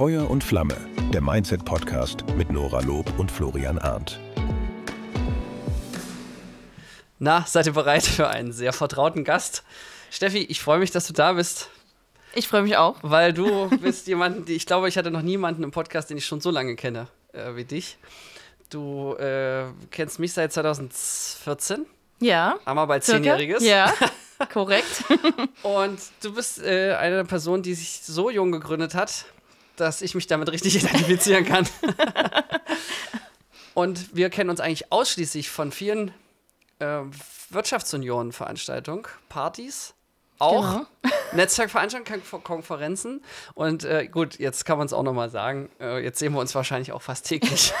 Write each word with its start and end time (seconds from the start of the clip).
Feuer 0.00 0.30
und 0.30 0.42
Flamme, 0.42 0.78
der 1.12 1.20
Mindset-Podcast 1.20 2.24
mit 2.34 2.50
Nora 2.50 2.80
Lob 2.80 3.18
und 3.18 3.30
Florian 3.30 3.78
Arndt. 3.78 4.18
Na, 7.18 7.44
seid 7.46 7.66
ihr 7.66 7.74
bereit 7.74 8.04
für 8.04 8.26
einen 8.28 8.52
sehr 8.52 8.72
vertrauten 8.72 9.24
Gast? 9.24 9.62
Steffi, 10.10 10.38
ich 10.38 10.62
freue 10.62 10.78
mich, 10.78 10.90
dass 10.90 11.06
du 11.06 11.12
da 11.12 11.34
bist. 11.34 11.68
Ich 12.34 12.48
freue 12.48 12.62
mich 12.62 12.78
auch. 12.78 12.96
Weil 13.02 13.34
du 13.34 13.68
bist 13.82 14.06
jemand, 14.06 14.48
die, 14.48 14.54
ich 14.54 14.64
glaube, 14.64 14.88
ich 14.88 14.96
hatte 14.96 15.10
noch 15.10 15.20
niemanden 15.20 15.64
im 15.64 15.70
Podcast, 15.70 16.08
den 16.08 16.16
ich 16.16 16.24
schon 16.24 16.40
so 16.40 16.50
lange 16.50 16.76
kenne 16.76 17.08
äh, 17.34 17.54
wie 17.56 17.64
dich. 17.64 17.98
Du 18.70 19.12
äh, 19.16 19.66
kennst 19.90 20.18
mich 20.18 20.32
seit 20.32 20.50
2014. 20.50 21.84
Ja. 22.20 22.54
Wir 22.64 22.86
bald 22.86 23.04
zehnjähriges. 23.04 23.62
Ja, 23.62 23.92
korrekt. 24.50 25.04
Und 25.62 26.00
du 26.22 26.32
bist 26.32 26.64
äh, 26.64 26.94
eine 26.94 27.26
Person, 27.26 27.62
die 27.62 27.74
sich 27.74 28.00
so 28.02 28.30
jung 28.30 28.50
gegründet 28.50 28.94
hat, 28.94 29.26
dass 29.80 30.02
ich 30.02 30.14
mich 30.14 30.26
damit 30.26 30.50
richtig 30.52 30.76
identifizieren 30.82 31.44
kann. 31.44 31.66
Und 33.74 34.14
wir 34.14 34.30
kennen 34.30 34.50
uns 34.50 34.60
eigentlich 34.60 34.92
ausschließlich 34.92 35.48
von 35.48 35.72
vielen 35.72 36.12
äh, 36.80 37.00
Wirtschaftsunionen-Veranstaltungen, 37.50 39.06
Partys, 39.28 39.94
auch 40.38 40.86
genau. 41.02 41.02
Netzwerkveranstaltungen, 41.32 42.22
Konferenzen. 42.42 43.22
Und 43.54 43.84
äh, 43.84 44.08
gut, 44.08 44.38
jetzt 44.38 44.64
kann 44.64 44.78
man 44.78 44.86
es 44.86 44.92
auch 44.92 45.02
nochmal 45.02 45.30
sagen. 45.30 45.70
Äh, 45.80 46.02
jetzt 46.02 46.18
sehen 46.18 46.32
wir 46.32 46.40
uns 46.40 46.54
wahrscheinlich 46.54 46.92
auch 46.92 47.02
fast 47.02 47.26
täglich 47.26 47.72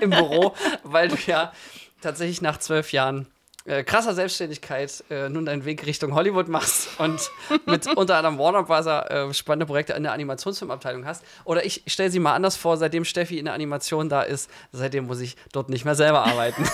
im 0.00 0.10
Büro, 0.10 0.54
weil 0.82 1.08
du 1.08 1.16
ja 1.26 1.52
tatsächlich 2.00 2.42
nach 2.42 2.58
zwölf 2.58 2.92
Jahren 2.92 3.26
äh, 3.68 3.84
krasser 3.84 4.14
Selbstständigkeit 4.14 5.04
äh, 5.10 5.28
nun 5.28 5.44
deinen 5.44 5.64
Weg 5.64 5.84
Richtung 5.86 6.14
Hollywood 6.14 6.48
machst 6.48 6.88
und 6.98 7.30
mit 7.66 7.86
unter 7.96 8.16
anderem 8.16 8.38
Warner 8.38 8.62
Bros. 8.62 8.86
Äh, 8.86 9.34
spannende 9.34 9.66
Projekte 9.66 9.92
in 9.92 10.02
der 10.02 10.12
Animationsfilmabteilung 10.12 11.04
hast. 11.04 11.22
Oder 11.44 11.64
ich 11.64 11.82
stelle 11.86 12.10
sie 12.10 12.18
mal 12.18 12.34
anders 12.34 12.56
vor, 12.56 12.78
seitdem 12.78 13.04
Steffi 13.04 13.38
in 13.38 13.44
der 13.44 13.54
Animation 13.54 14.08
da 14.08 14.22
ist, 14.22 14.50
seitdem 14.72 15.06
muss 15.06 15.20
ich 15.20 15.36
dort 15.52 15.68
nicht 15.68 15.84
mehr 15.84 15.94
selber 15.94 16.24
arbeiten. 16.24 16.64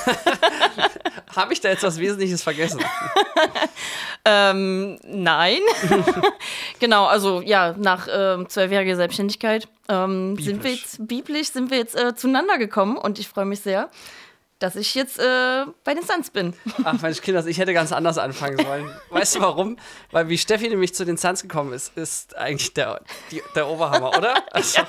Habe 1.36 1.52
ich 1.52 1.60
da 1.60 1.68
jetzt 1.68 1.82
was 1.82 1.98
Wesentliches 1.98 2.44
vergessen? 2.44 2.80
ähm, 4.24 4.98
nein. 5.04 5.58
genau, 6.78 7.06
also 7.06 7.40
ja, 7.40 7.74
nach 7.76 8.06
äh, 8.06 8.46
zwölfjähriger 8.46 8.94
Selbstständigkeit 8.94 9.66
ähm, 9.88 10.36
sind 10.38 10.62
wir 10.62 10.72
jetzt 10.72 11.08
biblisch 11.08 11.48
sind 11.48 11.70
wir 11.70 11.78
jetzt 11.78 11.96
äh, 11.96 12.14
zueinander 12.14 12.56
gekommen 12.58 12.96
und 12.96 13.18
ich 13.18 13.28
freue 13.28 13.44
mich 13.46 13.60
sehr, 13.60 13.90
dass 14.58 14.76
ich 14.76 14.94
jetzt 14.94 15.18
äh, 15.18 15.64
bei 15.82 15.94
den 15.94 16.04
Suns 16.04 16.30
bin. 16.30 16.54
Ach 16.84 17.00
Mensch, 17.00 17.20
Kinders, 17.20 17.46
ich 17.46 17.58
hätte 17.58 17.74
ganz 17.74 17.92
anders 17.92 18.18
anfangen 18.18 18.58
sollen. 18.58 18.90
Weißt 19.10 19.36
du 19.36 19.40
warum? 19.40 19.76
Weil 20.10 20.28
wie 20.28 20.38
Steffi 20.38 20.68
nämlich 20.68 20.94
zu 20.94 21.04
den 21.04 21.16
Suns 21.16 21.42
gekommen 21.42 21.72
ist, 21.72 21.96
ist 21.96 22.36
eigentlich 22.36 22.72
der, 22.74 23.00
die, 23.30 23.42
der 23.54 23.68
Oberhammer, 23.68 24.16
oder? 24.16 24.34
Also, 24.52 24.80
ja. 24.80 24.88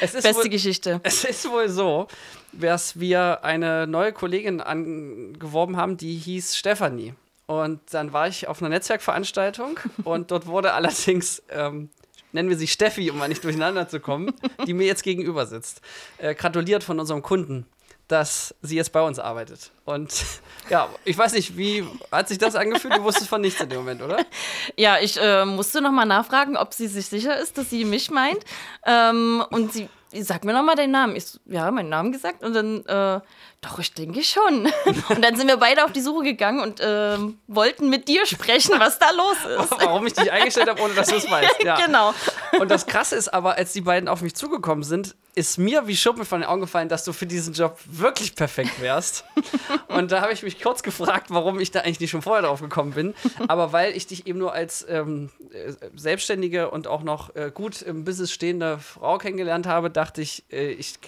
Beste 0.00 0.34
wohl, 0.34 0.48
Geschichte. 0.48 1.00
Es 1.02 1.24
ist 1.24 1.50
wohl 1.50 1.68
so, 1.68 2.08
dass 2.52 2.98
wir 2.98 3.44
eine 3.44 3.86
neue 3.86 4.12
Kollegin 4.12 4.62
angeworben 4.62 5.76
haben, 5.76 5.98
die 5.98 6.16
hieß 6.16 6.56
Stefanie. 6.56 7.14
Und 7.46 7.80
dann 7.90 8.14
war 8.14 8.28
ich 8.28 8.48
auf 8.48 8.62
einer 8.62 8.70
Netzwerkveranstaltung 8.70 9.78
und 10.04 10.30
dort 10.30 10.46
wurde 10.46 10.72
allerdings, 10.72 11.42
ähm, 11.50 11.90
nennen 12.32 12.48
wir 12.48 12.56
sie 12.56 12.66
Steffi, 12.66 13.10
um 13.10 13.18
mal 13.18 13.28
nicht 13.28 13.44
durcheinander 13.44 13.88
zu 13.88 14.00
kommen, 14.00 14.32
die 14.66 14.72
mir 14.72 14.86
jetzt 14.86 15.02
gegenüber 15.02 15.44
sitzt, 15.44 15.82
äh, 16.16 16.34
gratuliert 16.34 16.82
von 16.82 16.98
unserem 16.98 17.20
Kunden 17.20 17.66
dass 18.12 18.54
sie 18.60 18.76
jetzt 18.76 18.92
bei 18.92 19.00
uns 19.00 19.18
arbeitet. 19.18 19.70
Und 19.86 20.12
ja, 20.68 20.88
ich 21.04 21.16
weiß 21.16 21.32
nicht, 21.32 21.56
wie 21.56 21.84
hat 22.10 22.28
sich 22.28 22.38
das 22.38 22.54
angefühlt? 22.54 22.94
Du 22.94 23.02
wusstest 23.02 23.28
von 23.28 23.40
nichts 23.40 23.60
in 23.60 23.70
dem 23.70 23.78
Moment, 23.78 24.02
oder? 24.02 24.18
Ja, 24.76 24.98
ich 24.98 25.18
äh, 25.20 25.44
musste 25.44 25.80
nochmal 25.80 26.06
nachfragen, 26.06 26.56
ob 26.56 26.74
sie 26.74 26.86
sich 26.88 27.06
sicher 27.06 27.38
ist, 27.38 27.56
dass 27.58 27.70
sie 27.70 27.84
mich 27.84 28.10
meint. 28.10 28.44
Ähm, 28.86 29.44
und 29.50 29.72
sie 29.72 29.88
sag 30.20 30.44
mir 30.44 30.52
nochmal 30.52 30.76
deinen 30.76 30.90
Namen. 30.90 31.16
Ich, 31.16 31.24
ja, 31.46 31.70
meinen 31.70 31.88
Namen 31.88 32.12
gesagt. 32.12 32.42
Und 32.42 32.54
dann, 32.54 32.84
äh, 32.84 33.20
doch, 33.62 33.78
ich 33.78 33.94
denke 33.94 34.22
schon. 34.22 34.70
Und 35.08 35.22
dann 35.22 35.36
sind 35.36 35.48
wir 35.48 35.56
beide 35.56 35.84
auf 35.84 35.92
die 35.92 36.00
Suche 36.00 36.24
gegangen 36.24 36.60
und 36.60 36.80
äh, 36.80 37.16
wollten 37.46 37.88
mit 37.88 38.08
dir 38.08 38.26
sprechen, 38.26 38.74
was 38.78 38.98
da 38.98 39.10
los 39.10 39.36
ist. 39.62 39.70
Warum 39.70 40.06
ich 40.06 40.14
dich 40.14 40.30
eingestellt 40.32 40.68
habe, 40.68 40.82
ohne 40.82 40.94
dass 40.94 41.08
du 41.08 41.16
es 41.16 41.30
weißt. 41.30 41.62
Ja. 41.62 41.76
genau. 41.76 42.12
Und 42.58 42.70
das 42.70 42.86
Krasse 42.86 43.14
ist 43.14 43.32
aber, 43.32 43.54
als 43.54 43.72
die 43.72 43.82
beiden 43.82 44.08
auf 44.08 44.20
mich 44.20 44.34
zugekommen 44.34 44.82
sind, 44.82 45.14
ist 45.34 45.58
mir 45.58 45.86
wie 45.86 45.96
Schuppen 45.96 46.24
von 46.24 46.40
den 46.40 46.48
Augen 46.48 46.60
gefallen, 46.60 46.88
dass 46.88 47.04
du 47.04 47.12
für 47.12 47.26
diesen 47.26 47.54
Job 47.54 47.78
wirklich 47.86 48.34
perfekt 48.34 48.80
wärst. 48.80 49.24
und 49.88 50.12
da 50.12 50.20
habe 50.20 50.32
ich 50.32 50.42
mich 50.42 50.60
kurz 50.60 50.82
gefragt, 50.82 51.26
warum 51.30 51.58
ich 51.58 51.70
da 51.70 51.80
eigentlich 51.80 52.00
nicht 52.00 52.10
schon 52.10 52.22
vorher 52.22 52.42
drauf 52.42 52.60
gekommen 52.60 52.92
bin. 52.92 53.14
Aber 53.48 53.72
weil 53.72 53.96
ich 53.96 54.06
dich 54.06 54.26
eben 54.26 54.38
nur 54.38 54.52
als 54.52 54.84
ähm, 54.88 55.30
äh, 55.52 55.72
selbstständige 55.96 56.70
und 56.70 56.86
auch 56.86 57.02
noch 57.02 57.34
äh, 57.34 57.50
gut 57.52 57.80
im 57.82 58.04
Business 58.04 58.30
stehende 58.30 58.78
Frau 58.78 59.18
kennengelernt 59.18 59.66
habe, 59.66 59.90
dachte 59.90 60.20
ich, 60.20 60.44
äh, 60.50 60.72
ich 60.72 60.98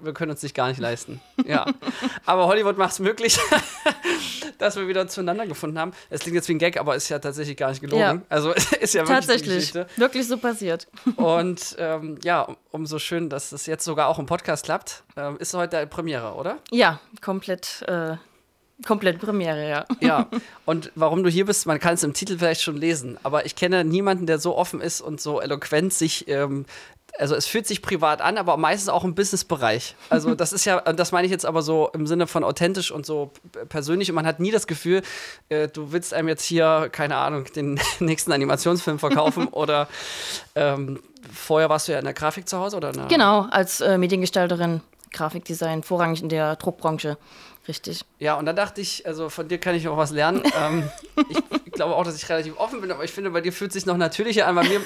wir 0.00 0.12
können 0.12 0.30
uns 0.30 0.42
nicht 0.42 0.54
gar 0.54 0.68
nicht 0.68 0.80
leisten. 0.80 1.20
Ja. 1.44 1.66
Aber 2.24 2.46
Hollywood 2.46 2.78
macht 2.78 2.92
es 2.92 2.98
möglich, 2.98 3.38
dass 4.58 4.76
wir 4.76 4.88
wieder 4.88 5.08
zueinander 5.08 5.46
gefunden 5.46 5.78
haben. 5.78 5.92
Es 6.10 6.20
klingt 6.20 6.34
jetzt 6.34 6.48
wie 6.48 6.54
ein 6.54 6.58
Gag, 6.58 6.78
aber 6.78 6.96
ist 6.96 7.08
ja 7.08 7.18
tatsächlich 7.18 7.56
gar 7.56 7.70
nicht 7.70 7.80
gelogen. 7.80 8.00
Ja. 8.00 8.22
Also 8.28 8.52
ist 8.80 8.94
ja 8.94 9.02
wirklich 9.02 9.26
Tatsächlich. 9.26 9.74
Wirklich 9.96 10.28
so 10.28 10.38
passiert. 10.38 10.88
Und 11.16 11.76
ähm, 11.78 12.18
ja, 12.22 12.56
umso 12.70 12.98
schön, 12.98 13.28
dass 13.28 13.52
es 13.52 13.66
jetzt 13.66 13.84
sogar 13.84 14.08
auch 14.08 14.18
im 14.18 14.26
Podcast 14.26 14.64
klappt. 14.64 15.04
Ähm, 15.16 15.36
ist 15.38 15.54
heute 15.54 15.76
der 15.76 15.86
Premiere, 15.86 16.34
oder? 16.34 16.58
Ja, 16.70 17.00
komplett. 17.20 17.82
Äh 17.86 18.16
Komplett 18.84 19.18
Premiere, 19.18 19.68
ja. 19.70 19.86
Ja, 20.00 20.28
und 20.66 20.92
warum 20.94 21.24
du 21.24 21.30
hier 21.30 21.46
bist, 21.46 21.64
man 21.64 21.80
kann 21.80 21.94
es 21.94 22.02
im 22.02 22.12
Titel 22.12 22.36
vielleicht 22.36 22.60
schon 22.60 22.76
lesen, 22.76 23.18
aber 23.22 23.46
ich 23.46 23.56
kenne 23.56 23.84
niemanden, 23.84 24.26
der 24.26 24.38
so 24.38 24.54
offen 24.54 24.82
ist 24.82 25.00
und 25.00 25.18
so 25.18 25.40
eloquent 25.40 25.94
sich 25.94 26.28
ähm, 26.28 26.66
also 27.18 27.34
es 27.34 27.46
fühlt 27.46 27.66
sich 27.66 27.82
privat 27.82 28.20
an, 28.20 28.38
aber 28.38 28.56
meistens 28.56 28.88
auch 28.88 29.04
im 29.04 29.14
Businessbereich. 29.14 29.94
Also 30.10 30.34
das 30.34 30.52
ist 30.52 30.64
ja, 30.64 30.80
das 30.80 31.12
meine 31.12 31.26
ich 31.26 31.30
jetzt 31.30 31.46
aber 31.46 31.62
so 31.62 31.90
im 31.92 32.06
Sinne 32.06 32.26
von 32.26 32.44
authentisch 32.44 32.90
und 32.90 33.06
so 33.06 33.32
persönlich. 33.68 34.10
Und 34.10 34.14
man 34.14 34.26
hat 34.26 34.40
nie 34.40 34.50
das 34.50 34.66
Gefühl, 34.66 35.02
äh, 35.48 35.68
du 35.68 35.92
willst 35.92 36.14
einem 36.14 36.28
jetzt 36.28 36.44
hier, 36.44 36.88
keine 36.92 37.16
Ahnung, 37.16 37.44
den 37.54 37.80
nächsten 38.00 38.32
Animationsfilm 38.32 38.98
verkaufen 38.98 39.48
oder 39.50 39.88
ähm, 40.54 41.00
vorher 41.32 41.68
warst 41.68 41.88
du 41.88 41.92
ja 41.92 41.98
in 41.98 42.04
der 42.04 42.14
Grafik 42.14 42.48
zu 42.48 42.58
Hause 42.58 42.76
oder? 42.76 42.92
Genau, 43.08 43.46
als 43.50 43.80
äh, 43.80 43.98
Mediengestalterin, 43.98 44.80
Grafikdesign, 45.12 45.82
vorrangig 45.82 46.22
in 46.22 46.28
der 46.28 46.56
Druckbranche. 46.56 47.16
Richtig. 47.68 48.04
Ja, 48.18 48.34
und 48.34 48.46
dann 48.46 48.56
dachte 48.56 48.80
ich, 48.80 49.06
also 49.06 49.28
von 49.28 49.48
dir 49.48 49.58
kann 49.58 49.74
ich 49.74 49.88
auch 49.88 49.96
was 49.96 50.10
lernen. 50.10 50.42
ähm, 50.58 50.88
ich 51.64 51.72
glaube 51.72 51.94
auch, 51.94 52.04
dass 52.04 52.16
ich 52.16 52.28
relativ 52.28 52.58
offen 52.58 52.80
bin, 52.80 52.90
aber 52.90 53.04
ich 53.04 53.12
finde, 53.12 53.30
bei 53.30 53.40
dir 53.40 53.52
fühlt 53.52 53.70
es 53.70 53.74
sich 53.74 53.86
noch 53.86 53.96
natürlicher 53.96 54.46
an. 54.46 54.54
Bei 54.54 54.64
mir 54.64 54.80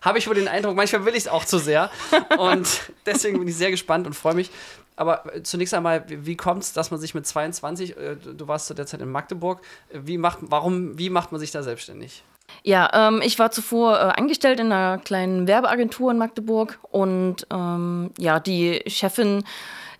habe 0.00 0.18
ich 0.18 0.26
wohl 0.28 0.34
den 0.34 0.48
Eindruck, 0.48 0.76
manchmal 0.76 1.04
will 1.04 1.14
ich 1.14 1.24
es 1.24 1.28
auch 1.28 1.44
zu 1.44 1.58
sehr. 1.58 1.90
Und 2.38 2.68
deswegen 3.06 3.38
bin 3.38 3.48
ich 3.48 3.56
sehr 3.56 3.70
gespannt 3.70 4.06
und 4.06 4.14
freue 4.14 4.34
mich. 4.34 4.50
Aber 4.94 5.34
äh, 5.34 5.42
zunächst 5.42 5.74
einmal, 5.74 6.04
wie 6.06 6.36
kommt 6.36 6.62
es, 6.62 6.72
dass 6.72 6.90
man 6.90 7.00
sich 7.00 7.14
mit 7.14 7.26
22, 7.26 7.96
äh, 7.96 8.16
du 8.16 8.48
warst 8.48 8.66
zu 8.66 8.74
der 8.74 8.86
Zeit 8.86 9.00
in 9.00 9.10
Magdeburg, 9.10 9.60
wie 9.92 10.18
macht, 10.18 10.38
warum, 10.42 10.98
wie 10.98 11.10
macht 11.10 11.32
man 11.32 11.40
sich 11.40 11.50
da 11.50 11.62
selbstständig? 11.62 12.22
Ja, 12.62 13.08
ähm, 13.08 13.22
ich 13.24 13.38
war 13.38 13.50
zuvor 13.50 13.96
äh, 13.96 14.20
angestellt 14.20 14.60
in 14.60 14.70
einer 14.70 14.98
kleinen 14.98 15.46
Werbeagentur 15.46 16.10
in 16.10 16.18
Magdeburg 16.18 16.78
und 16.90 17.46
ähm, 17.50 18.10
ja, 18.18 18.40
die 18.40 18.82
Chefin 18.86 19.44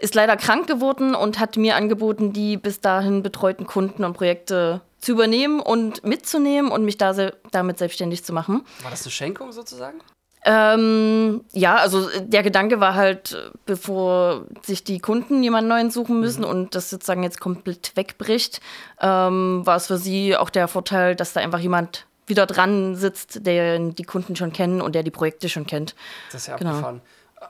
ist 0.02 0.16
leider 0.16 0.36
krank 0.36 0.66
geworden 0.66 1.14
und 1.14 1.38
hat 1.38 1.56
mir 1.56 1.76
angeboten, 1.76 2.32
die 2.32 2.56
bis 2.56 2.80
dahin 2.80 3.22
betreuten 3.22 3.66
Kunden 3.66 4.04
und 4.04 4.14
Projekte 4.14 4.80
zu 5.00 5.12
übernehmen 5.12 5.60
und 5.60 6.04
mitzunehmen 6.04 6.72
und 6.72 6.84
mich 6.84 6.98
da 6.98 7.14
se 7.14 7.34
damit 7.52 7.78
selbstständig 7.78 8.24
zu 8.24 8.32
machen. 8.32 8.64
War 8.82 8.90
das 8.90 9.02
eine 9.02 9.12
Schenkung 9.12 9.52
sozusagen? 9.52 10.00
Ähm, 10.44 11.44
ja, 11.52 11.76
also 11.76 12.08
der 12.20 12.42
Gedanke 12.42 12.80
war 12.80 12.94
halt, 12.94 13.52
bevor 13.64 14.44
sich 14.62 14.82
die 14.82 14.98
Kunden 14.98 15.40
jemanden 15.44 15.68
neuen 15.68 15.90
suchen 15.92 16.18
müssen 16.18 16.42
mhm. 16.42 16.50
und 16.50 16.74
das 16.74 16.90
sozusagen 16.90 17.22
jetzt 17.22 17.40
komplett 17.40 17.92
wegbricht, 17.94 18.60
ähm, 19.00 19.62
war 19.64 19.76
es 19.76 19.86
für 19.86 19.98
sie 19.98 20.36
auch 20.36 20.50
der 20.50 20.66
Vorteil, 20.66 21.14
dass 21.14 21.32
da 21.32 21.40
einfach 21.40 21.60
jemand 21.60 22.06
wieder 22.26 22.46
dran 22.46 22.96
sitzt, 22.96 23.46
der 23.46 23.78
die 23.78 24.02
Kunden 24.02 24.34
schon 24.34 24.52
kennen 24.52 24.80
und 24.80 24.96
der 24.96 25.04
die 25.04 25.12
Projekte 25.12 25.48
schon 25.48 25.66
kennt. 25.66 25.94
Das 26.32 26.42
ist 26.42 26.46
ja 26.48 26.56
genau. 26.56 26.98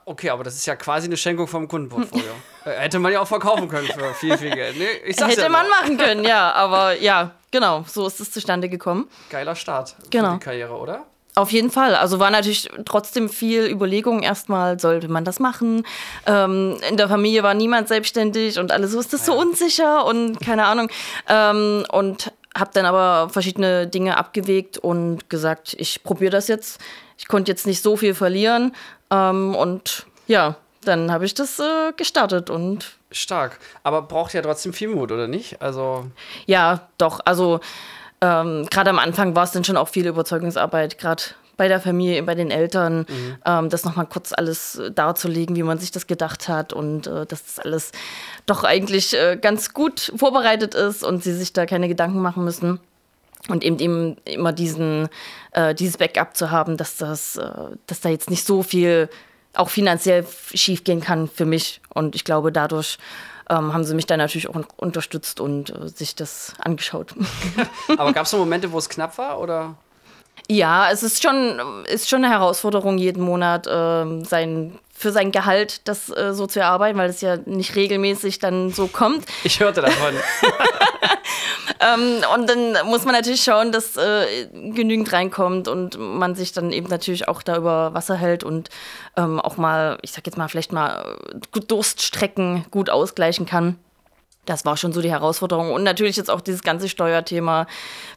Okay, 0.04 0.30
aber 0.30 0.44
das 0.44 0.54
ist 0.54 0.66
ja 0.66 0.76
quasi 0.76 1.06
eine 1.06 1.16
Schenkung 1.16 1.46
vom 1.46 1.68
Kundenportfolio. 1.68 2.24
Äh, 2.64 2.78
hätte 2.78 3.00
man 3.00 3.10
ja 3.10 3.20
auch 3.20 3.26
verkaufen 3.26 3.68
können 3.68 3.88
für 3.88 4.14
viel, 4.14 4.38
viel 4.38 4.54
Geld. 4.54 4.78
Nee, 4.78 4.86
ich 5.04 5.16
sag's 5.16 5.32
Hätte 5.32 5.42
ja 5.42 5.48
man 5.48 5.68
machen 5.68 5.98
können, 5.98 6.22
ja. 6.22 6.52
Aber 6.52 6.96
ja, 6.96 7.32
genau, 7.50 7.84
so 7.88 8.06
ist 8.06 8.20
es 8.20 8.30
zustande 8.30 8.68
gekommen. 8.68 9.08
Geiler 9.30 9.56
Start 9.56 9.96
genau. 10.10 10.34
für 10.34 10.38
die 10.38 10.44
Karriere, 10.44 10.78
oder? 10.78 11.04
Auf 11.34 11.50
jeden 11.50 11.72
Fall. 11.72 11.96
Also 11.96 12.20
war 12.20 12.30
natürlich 12.30 12.68
trotzdem 12.84 13.28
viel 13.28 13.64
Überlegung. 13.64 14.22
Erstmal, 14.22 14.78
sollte 14.78 15.08
man 15.08 15.24
das 15.24 15.40
machen? 15.40 15.84
Ähm, 16.26 16.76
in 16.88 16.96
der 16.96 17.08
Familie 17.08 17.42
war 17.42 17.54
niemand 17.54 17.88
selbstständig 17.88 18.60
und 18.60 18.70
alles 18.70 18.92
so 18.92 19.00
ist 19.00 19.12
das 19.12 19.26
so 19.26 19.36
unsicher 19.36 20.04
und 20.04 20.40
keine 20.40 20.66
Ahnung. 20.66 20.88
Ähm, 21.28 21.84
und 21.90 22.32
habe 22.54 22.70
dann 22.74 22.84
aber 22.84 23.30
verschiedene 23.30 23.86
Dinge 23.86 24.18
abgewegt 24.18 24.76
und 24.76 25.30
gesagt, 25.30 25.74
ich 25.78 26.02
probiere 26.02 26.30
das 26.30 26.48
jetzt. 26.48 26.80
Ich 27.16 27.28
konnte 27.28 27.50
jetzt 27.50 27.66
nicht 27.66 27.82
so 27.82 27.96
viel 27.96 28.14
verlieren. 28.14 28.74
Ähm, 29.12 29.54
und 29.54 30.06
ja, 30.26 30.56
dann 30.84 31.12
habe 31.12 31.24
ich 31.24 31.34
das 31.34 31.58
äh, 31.58 31.92
gestartet 31.96 32.50
und. 32.50 32.96
Stark. 33.10 33.58
Aber 33.82 34.02
braucht 34.02 34.32
ja 34.32 34.42
trotzdem 34.42 34.72
viel 34.72 34.88
Mut, 34.88 35.12
oder 35.12 35.28
nicht? 35.28 35.60
Also. 35.60 36.06
Ja, 36.46 36.88
doch. 36.98 37.20
Also 37.24 37.60
ähm, 38.20 38.66
gerade 38.70 38.90
am 38.90 38.98
Anfang 38.98 39.36
war 39.36 39.44
es 39.44 39.52
dann 39.52 39.64
schon 39.64 39.76
auch 39.76 39.88
viel 39.88 40.06
Überzeugungsarbeit, 40.06 40.98
gerade 40.98 41.22
bei 41.56 41.68
der 41.68 41.80
Familie, 41.80 42.22
bei 42.22 42.34
den 42.34 42.50
Eltern, 42.50 43.00
mhm. 43.00 43.36
ähm, 43.44 43.68
das 43.68 43.84
nochmal 43.84 44.06
kurz 44.06 44.32
alles 44.32 44.80
darzulegen, 44.94 45.54
wie 45.54 45.62
man 45.62 45.78
sich 45.78 45.90
das 45.90 46.06
gedacht 46.06 46.48
hat 46.48 46.72
und 46.72 47.06
äh, 47.06 47.26
dass 47.26 47.44
das 47.44 47.58
alles 47.58 47.92
doch 48.46 48.64
eigentlich 48.64 49.14
äh, 49.14 49.36
ganz 49.36 49.74
gut 49.74 50.12
vorbereitet 50.16 50.74
ist 50.74 51.04
und 51.04 51.22
sie 51.22 51.34
sich 51.34 51.52
da 51.52 51.66
keine 51.66 51.88
Gedanken 51.88 52.20
machen 52.20 52.44
müssen. 52.44 52.80
Und 53.48 53.64
eben, 53.64 53.78
eben 53.80 54.16
immer 54.24 54.52
diesen, 54.52 55.08
äh, 55.52 55.74
dieses 55.74 55.96
Backup 55.96 56.36
zu 56.36 56.50
haben, 56.50 56.76
dass, 56.76 56.96
das, 56.96 57.36
äh, 57.36 57.50
dass 57.86 58.00
da 58.00 58.08
jetzt 58.08 58.30
nicht 58.30 58.46
so 58.46 58.62
viel 58.62 59.08
auch 59.54 59.68
finanziell 59.68 60.24
schiefgehen 60.54 61.00
kann 61.00 61.28
für 61.28 61.44
mich. 61.44 61.80
Und 61.92 62.14
ich 62.14 62.24
glaube, 62.24 62.52
dadurch 62.52 62.98
ähm, 63.50 63.74
haben 63.74 63.84
sie 63.84 63.94
mich 63.94 64.06
dann 64.06 64.18
natürlich 64.18 64.48
auch 64.48 64.56
unterstützt 64.76 65.40
und 65.40 65.70
äh, 65.70 65.88
sich 65.88 66.14
das 66.14 66.54
angeschaut. 66.58 67.14
Aber 67.98 68.12
gab 68.12 68.24
es 68.24 68.30
so 68.30 68.38
Momente, 68.38 68.70
wo 68.72 68.78
es 68.78 68.88
knapp 68.88 69.18
war? 69.18 69.40
Oder? 69.40 69.74
Ja, 70.48 70.90
es 70.90 71.02
ist 71.02 71.22
schon, 71.22 71.60
ist 71.86 72.08
schon 72.08 72.24
eine 72.24 72.32
Herausforderung, 72.32 72.98
jeden 72.98 73.22
Monat 73.22 73.66
äh, 73.66 74.24
sein 74.24 74.78
für 75.02 75.10
sein 75.10 75.32
Gehalt 75.32 75.88
das 75.88 76.10
äh, 76.10 76.32
so 76.32 76.46
zu 76.46 76.60
erarbeiten, 76.60 76.96
weil 76.96 77.10
es 77.10 77.20
ja 77.20 77.36
nicht 77.36 77.74
regelmäßig 77.74 78.38
dann 78.38 78.70
so 78.70 78.86
kommt. 78.86 79.26
Ich 79.42 79.58
hörte 79.58 79.80
davon. 79.80 80.14
ähm, 81.82 82.22
und 82.34 82.48
dann 82.48 82.86
muss 82.86 83.04
man 83.04 83.14
natürlich 83.14 83.42
schauen, 83.42 83.72
dass 83.72 83.96
äh, 83.96 84.46
genügend 84.46 85.12
reinkommt 85.12 85.68
und 85.68 85.98
man 85.98 86.34
sich 86.34 86.52
dann 86.52 86.72
eben 86.72 86.88
natürlich 86.88 87.28
auch 87.28 87.42
da 87.42 87.56
über 87.56 87.94
Wasser 87.94 88.16
hält 88.16 88.44
und 88.44 88.70
ähm, 89.16 89.40
auch 89.40 89.56
mal, 89.56 89.98
ich 90.02 90.12
sag 90.12 90.26
jetzt 90.26 90.36
mal, 90.36 90.48
vielleicht 90.48 90.72
mal 90.72 91.16
Durststrecken 91.68 92.66
gut 92.70 92.90
ausgleichen 92.90 93.46
kann. 93.46 93.78
Das 94.44 94.64
war 94.64 94.76
schon 94.76 94.92
so 94.92 95.00
die 95.00 95.10
Herausforderung. 95.10 95.72
Und 95.72 95.84
natürlich 95.84 96.16
jetzt 96.16 96.30
auch 96.30 96.40
dieses 96.40 96.62
ganze 96.62 96.88
Steuerthema, 96.88 97.66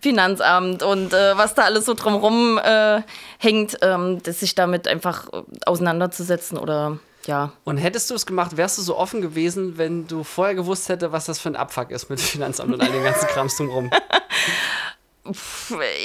Finanzamt 0.02 0.82
und 0.82 1.14
äh, 1.14 1.38
was 1.38 1.54
da 1.54 1.64
alles 1.64 1.86
so 1.86 1.94
drumherum 1.94 2.58
äh, 2.58 3.02
hängt, 3.38 3.78
ähm, 3.82 4.22
dass 4.24 4.40
sich 4.40 4.56
damit 4.56 4.88
einfach 4.88 5.28
äh, 5.32 5.44
auseinanderzusetzen 5.66 6.58
oder 6.58 6.98
ja. 7.28 7.52
Und 7.64 7.78
hättest 7.78 8.10
du 8.10 8.16
es 8.16 8.26
gemacht, 8.26 8.58
wärst 8.58 8.78
du 8.78 8.82
so 8.82 8.98
offen 8.98 9.22
gewesen, 9.22 9.78
wenn 9.78 10.08
du 10.08 10.24
vorher 10.24 10.56
gewusst 10.56 10.90
hättest, 10.90 11.12
was 11.12 11.26
das 11.26 11.40
für 11.40 11.50
ein 11.50 11.56
Abfuck 11.56 11.92
ist 11.92 12.10
mit 12.10 12.20
Finanzamt 12.22 12.74
und 12.74 12.82
all 12.82 12.92
den 12.92 13.04
ganzen 13.04 13.28
Krams 13.28 13.58
drumherum? 13.58 13.90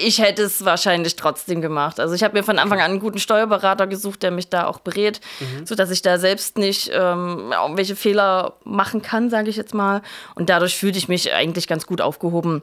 ich 0.03 0.19
hätte 0.21 0.43
es 0.43 0.65
wahrscheinlich 0.65 1.17
trotzdem 1.17 1.61
gemacht. 1.61 2.01
Also 2.01 2.15
ich 2.15 2.23
habe 2.23 2.39
mir 2.39 2.43
von 2.43 2.59
Anfang 2.59 2.79
an 2.79 2.93
einen 2.93 3.01
guten 3.01 3.19
Steuerberater 3.19 3.87
gesucht, 3.87 4.23
der 4.23 4.31
mich 4.31 4.49
da 4.49 4.67
auch 4.67 4.81
berät, 4.81 5.21
mhm. 5.41 5.67
sodass 5.67 5.91
ich 5.91 6.01
da 6.03 6.19
selbst 6.19 6.57
nicht 6.57 6.91
ähm, 6.93 7.53
welche 7.75 7.97
Fehler 7.97 8.55
machen 8.65 9.03
kann, 9.03 9.29
sage 9.29 9.51
ich 9.51 9.57
jetzt 9.57 9.75
mal. 9.75 10.01
Und 10.35 10.49
dadurch 10.49 10.77
fühlte 10.77 10.99
ich 10.99 11.09
mich 11.09 11.33
eigentlich 11.33 11.69
ganz 11.69 11.87
gut 11.87 12.01
aufgehoben. 12.01 12.63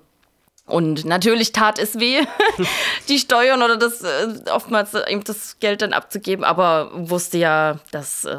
Und 0.67 1.05
natürlich 1.05 1.53
tat 1.53 1.79
es 1.79 1.99
weh, 1.99 2.23
die 3.09 3.17
Steuern 3.17 3.63
oder 3.63 3.77
das 3.77 4.01
äh, 4.03 4.27
oftmals 4.51 4.93
eben 4.93 5.23
das 5.23 5.57
Geld 5.59 5.81
dann 5.81 5.93
abzugeben, 5.93 6.43
aber 6.43 6.91
wusste 6.93 7.37
ja, 7.37 7.79
dass 7.91 8.25
äh, 8.25 8.37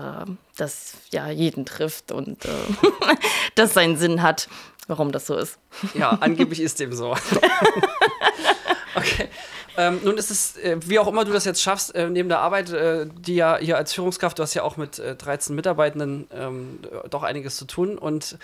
das 0.57 0.93
ja 1.11 1.29
jeden 1.31 1.65
trifft 1.65 2.13
und 2.13 2.45
äh, 2.45 2.49
das 3.55 3.75
seinen 3.75 3.97
Sinn 3.97 4.23
hat 4.23 4.49
warum 4.89 5.13
das 5.13 5.27
so 5.27 5.37
ist. 5.37 5.59
Ja, 5.95 6.19
angeblich 6.21 6.61
ist 6.61 6.81
dem 6.81 6.93
so. 6.93 7.13
okay. 8.95 9.29
Ähm, 9.77 10.01
nun 10.03 10.17
ist 10.17 10.31
es, 10.33 10.57
äh, 10.57 10.77
wie 10.87 10.99
auch 10.99 11.07
immer 11.07 11.25
du 11.25 11.33
das 11.33 11.45
jetzt 11.45 11.63
schaffst, 11.63 11.95
äh, 11.95 12.11
neben 12.11 12.29
der 12.29 12.41
Arbeit, 12.41 12.71
äh, 12.71 13.07
die 13.07 13.37
ja 13.37 13.59
hier 13.59 13.77
als 13.77 13.93
Führungskraft, 13.93 14.37
du 14.37 14.43
hast 14.43 14.55
ja 14.55 14.65
auch 14.65 14.77
mit 14.77 14.99
13 14.99 15.53
äh, 15.53 15.57
Mitarbeitenden 15.57 16.27
ähm, 16.33 16.81
doch 17.11 17.23
einiges 17.23 17.57
zu 17.57 17.65
tun 17.65 17.97
und 17.97 18.39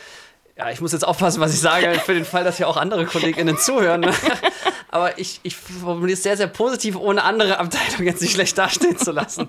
ja, 0.57 0.71
ich 0.71 0.81
muss 0.81 0.93
jetzt 0.93 1.07
aufpassen, 1.07 1.41
was 1.41 1.53
ich 1.53 1.61
sage, 1.61 1.93
für 2.05 2.15
den 2.15 2.25
Fall, 2.25 2.45
dass 2.45 2.59
ja 2.59 2.69
auch 2.69 2.77
andere 2.77 3.07
KollegInnen 3.07 3.59
zuhören. 3.59 4.07
Aber 4.89 5.19
ich, 5.19 5.41
ich 5.43 5.57
formuliere 5.57 6.17
es 6.17 6.23
sehr, 6.23 6.37
sehr 6.37 6.47
positiv, 6.47 6.95
ohne 6.97 7.25
andere 7.25 7.59
Abteilungen 7.59 8.07
jetzt 8.07 8.23
nicht 8.23 8.35
schlecht 8.35 8.57
dastehen 8.57 8.97
zu 8.97 9.11
lassen. 9.11 9.49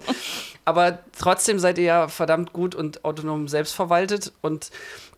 Aber 0.66 0.98
trotzdem 1.20 1.60
seid 1.60 1.78
ihr 1.78 1.84
ja 1.84 2.08
verdammt 2.08 2.54
gut 2.54 2.74
und 2.74 3.06
autonom 3.06 3.48
selbstverwaltet 3.48 4.34
und 4.42 4.72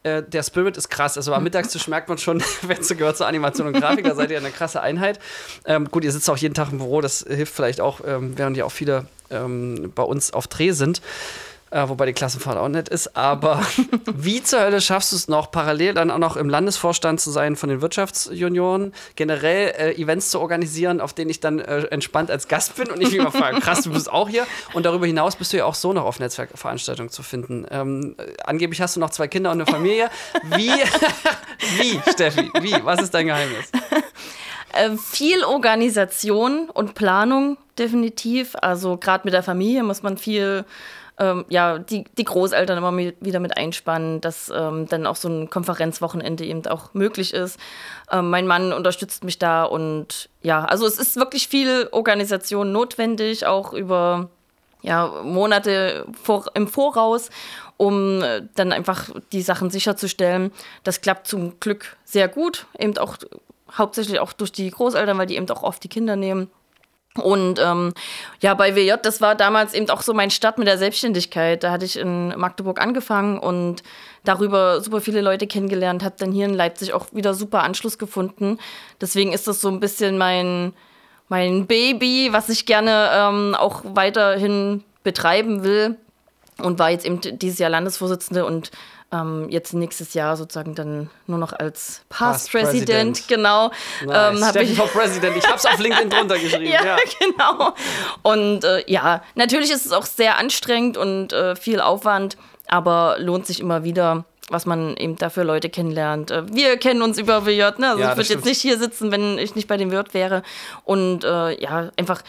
äh, 0.03 0.21
der 0.21 0.43
Spirit 0.43 0.75
ist 0.75 0.89
krass. 0.89 1.15
Also 1.15 1.33
am 1.33 1.43
Mittagstisch 1.43 1.87
merkt 1.87 2.09
man 2.09 2.17
schon, 2.17 2.43
wenn 2.63 2.79
es 2.79 2.89
gehört 2.89 3.15
zur 3.15 3.27
Animation 3.27 3.67
und 3.67 3.79
Grafik, 3.79 4.03
da 4.03 4.15
seid 4.15 4.29
ihr 4.29 4.37
eine 4.37 4.51
krasse 4.51 4.81
Einheit. 4.81 5.19
Ähm, 5.63 5.89
gut, 5.89 6.03
ihr 6.03 6.11
sitzt 6.11 6.29
auch 6.29 6.37
jeden 6.37 6.53
Tag 6.53 6.73
im 6.73 6.79
Büro, 6.79 6.99
das 6.99 7.25
hilft 7.25 7.55
vielleicht 7.55 7.79
auch, 7.79 8.01
ähm, 8.05 8.37
während 8.37 8.57
ja 8.57 8.65
auch 8.65 8.71
viele 8.73 9.05
ähm, 9.29 9.93
bei 9.95 10.03
uns 10.03 10.33
auf 10.33 10.47
Dreh 10.47 10.71
sind. 10.71 11.01
Äh, 11.69 11.89
wobei 11.89 12.05
die 12.05 12.13
Klassenfahrt 12.13 12.57
auch 12.57 12.69
nett 12.69 12.87
ist. 12.87 13.17
Aber 13.17 13.61
wie 14.05 14.41
zur 14.41 14.61
Hölle 14.61 14.79
schaffst 14.79 15.11
du 15.11 15.17
es 15.17 15.27
noch, 15.27 15.51
parallel 15.51 15.93
dann 15.93 16.11
auch 16.11 16.17
noch 16.17 16.37
im 16.37 16.49
Landesvorstand 16.49 17.19
zu 17.19 17.29
sein 17.29 17.57
von 17.57 17.67
den 17.69 17.81
Wirtschaftsjunioren, 17.81 18.93
generell 19.15 19.73
äh, 19.77 20.01
Events 20.01 20.31
zu 20.31 20.39
organisieren, 20.39 21.01
auf 21.01 21.13
denen 21.13 21.29
ich 21.29 21.41
dann 21.41 21.59
äh, 21.59 21.83
entspannt 21.87 22.31
als 22.31 22.47
Gast 22.47 22.77
bin 22.77 22.89
und 22.89 23.01
ich 23.01 23.09
mich 23.09 23.19
immer 23.19 23.31
frage, 23.31 23.59
krass, 23.61 23.81
du 23.81 23.91
bist 23.91 24.09
auch 24.09 24.29
hier. 24.29 24.47
Und 24.73 24.85
darüber 24.85 25.05
hinaus 25.05 25.35
bist 25.35 25.51
du 25.51 25.57
ja 25.57 25.65
auch 25.65 25.75
so 25.75 25.91
noch 25.91 26.05
auf 26.05 26.19
Netzwerkveranstaltungen 26.19 27.11
zu 27.11 27.21
finden. 27.21 27.65
Ähm, 27.69 28.15
äh, 28.17 28.31
angeblich 28.45 28.79
hast 28.81 28.95
du 28.95 29.01
noch 29.01 29.09
zwei 29.09 29.27
Kinder 29.27 29.51
und 29.51 29.61
eine 29.61 29.69
Familie. 29.69 30.09
Wie, 30.55 30.71
wie, 31.79 31.99
Steffi, 32.11 32.49
wie? 32.61 32.75
Was 32.85 33.01
ist 33.01 33.13
dein 33.13 33.27
Geheimnis? 33.27 33.71
Äh, 34.71 34.95
viel 34.95 35.43
Organisation 35.43 36.69
und 36.69 36.93
Planung 36.93 37.57
definitiv. 37.77 38.55
Also 38.61 38.97
gerade 38.97 39.25
mit 39.25 39.33
der 39.33 39.43
Familie 39.43 39.83
muss 39.83 40.03
man 40.03 40.17
viel 40.17 40.65
ähm, 41.19 41.45
ja, 41.49 41.79
die, 41.79 42.05
die 42.17 42.23
Großeltern 42.23 42.77
immer 42.77 42.91
mit, 42.91 43.17
wieder 43.19 43.39
mit 43.39 43.57
einspannen, 43.57 44.21
dass 44.21 44.51
ähm, 44.55 44.87
dann 44.87 45.07
auch 45.07 45.15
so 45.15 45.27
ein 45.29 45.49
Konferenzwochenende 45.49 46.45
eben 46.45 46.65
auch 46.67 46.93
möglich 46.93 47.33
ist. 47.33 47.59
Ähm, 48.11 48.29
mein 48.29 48.47
Mann 48.47 48.73
unterstützt 48.73 49.23
mich 49.23 49.39
da 49.39 49.63
und 49.63 50.29
ja, 50.43 50.63
also 50.65 50.85
es 50.85 50.99
ist 50.99 51.15
wirklich 51.15 51.47
viel 51.47 51.89
Organisation 51.91 52.71
notwendig, 52.71 53.45
auch 53.45 53.73
über 53.73 54.29
ja, 54.81 55.07
Monate 55.23 56.05
vor, 56.21 56.45
im 56.53 56.67
Voraus, 56.67 57.29
um 57.77 58.21
äh, 58.21 58.43
dann 58.55 58.71
einfach 58.71 59.09
die 59.31 59.41
Sachen 59.41 59.69
sicherzustellen. 59.69 60.51
Das 60.83 61.01
klappt 61.01 61.27
zum 61.27 61.59
Glück 61.59 61.97
sehr 62.05 62.27
gut, 62.27 62.67
eben 62.77 62.97
auch 62.97 63.17
hauptsächlich 63.75 64.19
auch 64.19 64.33
durch 64.33 64.51
die 64.51 64.69
Großeltern, 64.69 65.17
weil 65.17 65.27
die 65.27 65.35
eben 65.35 65.49
auch 65.49 65.63
oft 65.63 65.83
die 65.83 65.89
Kinder 65.89 66.15
nehmen. 66.15 66.49
Und 67.17 67.59
ähm, 67.59 67.93
ja, 68.41 68.53
bei 68.53 68.75
WJ, 68.75 68.93
das 69.01 69.21
war 69.21 69.35
damals 69.35 69.73
eben 69.73 69.89
auch 69.89 70.01
so 70.01 70.13
mein 70.13 70.31
Start 70.31 70.57
mit 70.57 70.67
der 70.67 70.77
Selbstständigkeit. 70.77 71.63
Da 71.63 71.71
hatte 71.71 71.85
ich 71.85 71.97
in 71.97 72.29
Magdeburg 72.37 72.79
angefangen 72.81 73.39
und 73.39 73.83
darüber 74.23 74.81
super 74.81 75.01
viele 75.01 75.21
Leute 75.21 75.47
kennengelernt, 75.47 76.03
habe 76.03 76.15
dann 76.17 76.31
hier 76.31 76.45
in 76.45 76.53
Leipzig 76.53 76.93
auch 76.93 77.07
wieder 77.11 77.33
super 77.33 77.63
Anschluss 77.63 77.97
gefunden. 77.97 78.59
Deswegen 79.01 79.33
ist 79.33 79.47
das 79.47 79.61
so 79.61 79.69
ein 79.69 79.79
bisschen 79.79 80.17
mein, 80.17 80.73
mein 81.29 81.67
Baby, 81.67 82.29
was 82.31 82.49
ich 82.49 82.65
gerne 82.65 83.09
ähm, 83.13 83.55
auch 83.55 83.81
weiterhin 83.83 84.83
betreiben 85.03 85.63
will. 85.63 85.97
Und 86.59 86.80
war 86.80 86.89
jetzt 86.89 87.06
eben 87.06 87.21
dieses 87.21 87.59
Jahr 87.59 87.69
Landesvorsitzende 87.69 88.44
und 88.44 88.71
ähm, 89.11 89.47
jetzt 89.49 89.73
nächstes 89.73 90.14
Jahr 90.14 90.35
sozusagen 90.35 90.76
dann 90.76 91.09
nur 91.28 91.37
noch 91.37 91.54
als 91.54 92.02
Past, 92.09 92.52
Past 92.52 92.52
President, 92.52 93.18
President, 93.18 93.28
genau. 93.28 93.71
Nice. 94.06 94.56
Ähm, 94.56 94.61
ich 94.64 94.78
for 94.78 94.87
President, 94.87 95.37
ich 95.37 95.45
habe 95.45 95.57
es 95.57 95.66
auf 95.66 95.80
LinkedIn 95.80 96.09
drunter 96.09 96.37
geschrieben. 96.37 96.66
ja, 96.71 96.83
ja, 96.83 96.97
genau. 97.19 97.73
Und 98.23 98.64
äh, 98.64 98.83
ja, 98.87 99.23
natürlich 99.35 99.71
ist 99.71 99.85
es 99.85 99.92
auch 99.92 100.06
sehr 100.06 100.37
anstrengend 100.37 100.97
und 100.97 101.31
äh, 101.31 101.56
viel 101.56 101.80
Aufwand, 101.80 102.37
aber 102.68 103.16
lohnt 103.19 103.45
sich 103.47 103.59
immer 103.59 103.83
wieder 103.83 104.26
was 104.49 104.66
man 104.66 104.95
eben 104.95 105.18
dafür 105.18 105.44
Leute 105.44 105.69
kennenlernt. 105.69 106.31
Äh, 106.31 106.44
wir 106.54 106.78
kennen 106.78 107.02
uns 107.02 107.18
über 107.18 107.45
WJ, 107.45 107.80
ne? 107.80 107.90
Also 107.90 107.99
ja, 107.99 108.11
ich 108.11 108.18
würde 108.18 108.33
jetzt 108.33 108.45
nicht 108.45 108.61
hier 108.61 108.78
sitzen, 108.78 109.11
wenn 109.11 109.37
ich 109.37 109.56
nicht 109.56 109.68
bei 109.68 109.78
dem 109.78 109.92
Wirt 109.92 110.14
wäre. 110.14 110.42
Und 110.85 111.23
äh, 111.23 111.61
ja, 111.61 111.90
einfach 111.97 112.21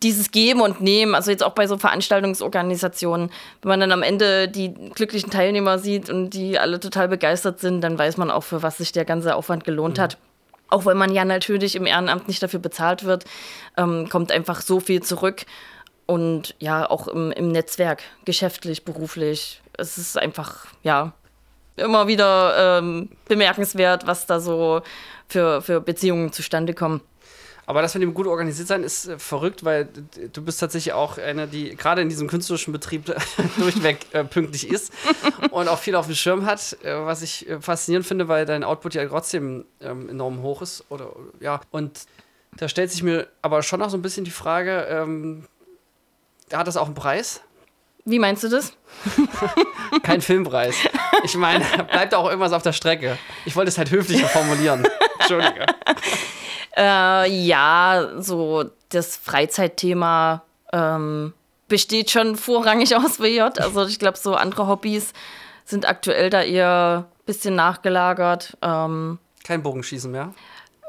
dieses 0.00 0.30
Geben 0.30 0.60
und 0.60 0.80
Nehmen, 0.80 1.14
also 1.14 1.30
jetzt 1.30 1.42
auch 1.42 1.52
bei 1.52 1.66
so 1.66 1.78
Veranstaltungsorganisationen, 1.78 3.30
wenn 3.62 3.68
man 3.68 3.80
dann 3.80 3.92
am 3.92 4.02
Ende 4.02 4.48
die 4.48 4.74
glücklichen 4.94 5.30
Teilnehmer 5.30 5.78
sieht 5.78 6.10
und 6.10 6.30
die 6.30 6.58
alle 6.58 6.80
total 6.80 7.08
begeistert 7.08 7.60
sind, 7.60 7.82
dann 7.82 7.98
weiß 7.98 8.16
man 8.16 8.30
auch, 8.30 8.44
für 8.44 8.62
was 8.62 8.78
sich 8.78 8.92
der 8.92 9.04
ganze 9.04 9.36
Aufwand 9.36 9.64
gelohnt 9.64 9.98
mhm. 9.98 10.02
hat. 10.02 10.18
Auch 10.68 10.86
wenn 10.86 10.96
man 10.96 11.12
ja 11.12 11.24
natürlich 11.24 11.76
im 11.76 11.86
Ehrenamt 11.86 12.28
nicht 12.28 12.42
dafür 12.42 12.60
bezahlt 12.60 13.04
wird, 13.04 13.24
ähm, 13.76 14.08
kommt 14.08 14.32
einfach 14.32 14.62
so 14.62 14.80
viel 14.80 15.02
zurück. 15.02 15.44
Und 16.06 16.54
ja, 16.58 16.88
auch 16.88 17.08
im, 17.08 17.30
im 17.30 17.48
Netzwerk, 17.48 18.02
geschäftlich, 18.24 18.84
beruflich. 18.84 19.60
Es 19.76 19.98
ist 19.98 20.18
einfach, 20.18 20.66
ja, 20.82 21.12
immer 21.76 22.06
wieder 22.06 22.78
ähm, 22.78 23.10
bemerkenswert, 23.28 24.06
was 24.06 24.26
da 24.26 24.40
so 24.40 24.82
für, 25.28 25.62
für 25.62 25.80
Beziehungen 25.80 26.32
zustande 26.32 26.74
kommen. 26.74 27.00
Aber 27.64 27.80
das 27.80 27.94
mit 27.94 28.02
dem 28.02 28.12
gut 28.12 28.26
organisiert 28.26 28.68
sein 28.68 28.82
ist 28.82 29.06
äh, 29.06 29.18
verrückt, 29.18 29.64
weil 29.64 29.88
du 30.32 30.42
bist 30.42 30.60
tatsächlich 30.60 30.92
auch 30.92 31.18
eine, 31.18 31.46
die 31.46 31.76
gerade 31.76 32.02
in 32.02 32.08
diesem 32.08 32.28
künstlerischen 32.28 32.72
Betrieb 32.72 33.04
durchweg 33.58 33.98
äh, 34.12 34.24
pünktlich 34.24 34.68
ist 34.68 34.92
und 35.50 35.68
auch 35.68 35.78
viel 35.78 35.94
auf 35.94 36.06
dem 36.06 36.14
Schirm 36.14 36.44
hat, 36.44 36.76
äh, 36.82 36.94
was 36.94 37.22
ich 37.22 37.48
äh, 37.48 37.60
faszinierend 37.60 38.06
finde, 38.06 38.28
weil 38.28 38.46
dein 38.46 38.64
Output 38.64 38.94
ja 38.94 39.06
trotzdem 39.06 39.64
ähm, 39.80 40.08
enorm 40.08 40.42
hoch 40.42 40.62
ist. 40.62 40.84
Oder 40.88 41.12
ja, 41.40 41.60
und 41.70 42.06
da 42.56 42.68
stellt 42.68 42.90
sich 42.90 43.02
mir 43.02 43.28
aber 43.42 43.62
schon 43.62 43.80
noch 43.80 43.90
so 43.90 43.96
ein 43.96 44.02
bisschen 44.02 44.24
die 44.24 44.30
Frage, 44.30 44.86
ähm, 44.90 45.46
hat 46.52 46.66
das 46.66 46.76
auch 46.76 46.86
einen 46.86 46.94
Preis? 46.94 47.40
Wie 48.04 48.18
meinst 48.18 48.42
du 48.42 48.48
das? 48.48 48.72
Kein 50.02 50.20
Filmpreis. 50.20 50.74
Ich 51.22 51.36
meine, 51.36 51.64
bleibt 51.90 52.14
auch 52.14 52.26
irgendwas 52.26 52.52
auf 52.52 52.62
der 52.62 52.72
Strecke. 52.72 53.16
Ich 53.44 53.54
wollte 53.54 53.68
es 53.68 53.78
halt 53.78 53.92
höflicher 53.92 54.26
formulieren. 54.26 54.86
Entschuldige. 55.20 55.66
Äh, 56.76 57.30
ja, 57.30 58.08
so 58.18 58.64
das 58.88 59.16
Freizeitthema 59.16 60.42
ähm, 60.72 61.32
besteht 61.68 62.10
schon 62.10 62.36
vorrangig 62.36 62.96
aus 62.96 63.20
WJ. 63.20 63.40
Also 63.40 63.86
ich 63.86 63.98
glaube, 63.98 64.18
so 64.18 64.34
andere 64.34 64.66
Hobbys 64.66 65.12
sind 65.64 65.86
aktuell 65.86 66.30
da 66.30 66.42
eher 66.42 67.06
ein 67.08 67.24
bisschen 67.26 67.54
nachgelagert. 67.54 68.56
Ähm, 68.62 69.18
Kein 69.44 69.62
Bogenschießen 69.62 70.10
mehr? 70.10 70.34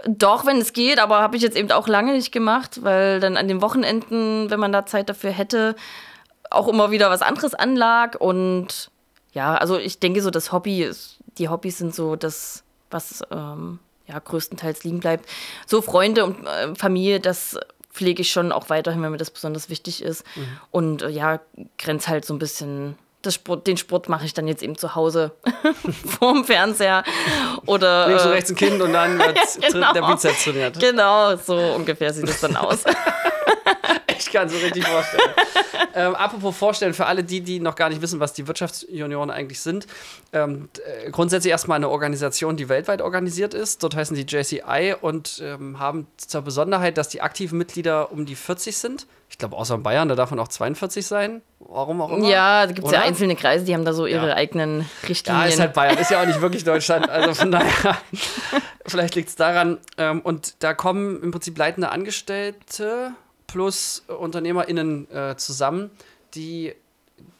Doch, 0.05 0.45
wenn 0.45 0.57
es 0.57 0.73
geht, 0.73 0.99
aber 0.99 1.21
habe 1.21 1.37
ich 1.37 1.43
jetzt 1.43 1.55
eben 1.55 1.71
auch 1.71 1.87
lange 1.87 2.11
nicht 2.11 2.33
gemacht, 2.33 2.83
weil 2.83 3.21
dann 3.21 3.37
an 3.37 3.47
den 3.47 3.61
Wochenenden, 3.61 4.49
wenn 4.49 4.59
man 4.59 4.73
da 4.73 4.85
Zeit 4.85 5.07
dafür 5.07 5.31
hätte, 5.31 5.75
auch 6.49 6.67
immer 6.67 6.91
wieder 6.91 7.09
was 7.09 7.21
anderes 7.21 7.53
anlag. 7.53 8.19
Und 8.19 8.91
ja, 9.31 9.55
also 9.55 9.77
ich 9.77 9.99
denke 9.99 10.21
so, 10.21 10.29
das 10.29 10.51
Hobby, 10.51 10.83
ist, 10.83 11.19
die 11.37 11.47
Hobbys 11.47 11.77
sind 11.77 11.95
so 11.95 12.17
das, 12.17 12.63
was 12.91 13.23
ähm, 13.31 13.79
ja 14.07 14.19
größtenteils 14.19 14.83
liegen 14.83 14.99
bleibt. 14.99 15.29
So 15.65 15.81
Freunde 15.81 16.25
und 16.25 16.45
äh, 16.45 16.75
Familie, 16.75 17.19
das 17.19 17.57
pflege 17.91 18.21
ich 18.21 18.31
schon 18.31 18.51
auch 18.51 18.69
weiterhin, 18.69 19.01
wenn 19.01 19.11
mir 19.11 19.17
das 19.17 19.31
besonders 19.31 19.69
wichtig 19.69 20.01
ist. 20.01 20.25
Mhm. 20.35 20.57
Und 20.71 21.01
äh, 21.03 21.09
ja, 21.09 21.39
grenzt 21.77 22.07
halt 22.07 22.25
so 22.25 22.33
ein 22.33 22.39
bisschen 22.39 22.97
Sport, 23.31 23.67
den 23.67 23.77
Sport 23.77 24.09
mache 24.09 24.25
ich 24.25 24.33
dann 24.33 24.47
jetzt 24.47 24.61
eben 24.61 24.77
zu 24.77 24.95
Hause 24.95 25.31
vorm 26.19 26.43
Fernseher. 26.43 27.03
Oder, 27.65 28.07
Links 28.07 28.25
und 28.25 28.31
rechts 28.31 28.49
ein 28.49 28.55
Kind 28.57 28.81
und 28.81 28.91
dann 28.91 29.17
wird 29.19 29.37
genau. 29.71 29.93
der 29.93 30.01
Bizeps 30.01 30.43
trainiert. 30.43 30.79
Genau, 30.79 31.35
so 31.37 31.55
ungefähr 31.55 32.11
sieht 32.13 32.27
es 32.27 32.41
dann 32.41 32.57
aus. 32.57 32.83
ich 34.25 34.31
kann 34.31 34.47
es 34.47 34.53
so 34.53 34.59
richtig 34.59 34.87
vorstellen. 34.87 35.29
ähm, 35.95 36.15
apropos 36.15 36.55
vorstellen, 36.55 36.93
für 36.93 37.05
alle 37.05 37.23
die, 37.23 37.41
die 37.41 37.59
noch 37.59 37.75
gar 37.75 37.89
nicht 37.89 38.01
wissen, 38.01 38.19
was 38.19 38.33
die 38.33 38.47
Wirtschaftsjunioren 38.47 39.29
eigentlich 39.29 39.61
sind. 39.61 39.87
Ähm, 40.31 40.69
äh, 40.85 41.11
grundsätzlich 41.11 41.51
erstmal 41.51 41.77
eine 41.77 41.89
Organisation, 41.89 42.57
die 42.57 42.69
weltweit 42.69 43.01
organisiert 43.01 43.53
ist. 43.53 43.83
Dort 43.83 43.95
heißen 43.95 44.15
die 44.15 44.23
JCI 44.23 44.95
und 44.99 45.41
ähm, 45.43 45.79
haben 45.79 46.07
zur 46.17 46.41
Besonderheit, 46.41 46.97
dass 46.97 47.09
die 47.09 47.21
aktiven 47.21 47.57
Mitglieder 47.57 48.11
um 48.11 48.25
die 48.25 48.35
40 48.35 48.77
sind. 48.77 49.07
Ich 49.29 49.39
glaube, 49.39 49.57
außer 49.57 49.73
in 49.73 49.83
Bayern, 49.83 50.09
da 50.09 50.15
darf 50.15 50.29
man 50.29 50.39
auch 50.39 50.47
42 50.47 51.07
sein. 51.07 51.41
Warum 51.59 52.01
auch 52.01 52.11
immer. 52.11 52.27
Ja, 52.27 52.67
da 52.67 52.71
gibt 52.71 52.85
es 52.85 52.93
ja 52.93 53.01
einzelne 53.01 53.35
Kreise, 53.35 53.65
die 53.65 53.73
haben 53.73 53.83
da 53.83 53.93
so 53.93 54.05
ihre 54.05 54.27
ja. 54.27 54.35
eigenen 54.35 54.87
Richtlinien. 55.09 55.45
Ja, 55.45 55.49
ist 55.49 55.59
halt 55.59 55.73
Bayern, 55.73 55.97
ist 55.97 56.11
ja 56.11 56.21
auch 56.21 56.27
nicht 56.27 56.39
wirklich 56.39 56.63
Deutschland. 56.63 57.09
Also 57.09 57.33
von 57.33 57.51
daher, 57.51 57.97
vielleicht 58.85 59.15
liegt 59.15 59.29
es 59.29 59.35
daran. 59.35 59.79
Ähm, 59.97 60.21
und 60.21 60.61
da 60.63 60.75
kommen 60.75 61.21
im 61.23 61.31
Prinzip 61.31 61.57
leitende 61.57 61.89
Angestellte 61.89 63.13
plus 63.53 64.03
UnternehmerInnen 64.07 65.11
äh, 65.11 65.37
zusammen, 65.37 65.91
die, 66.33 66.73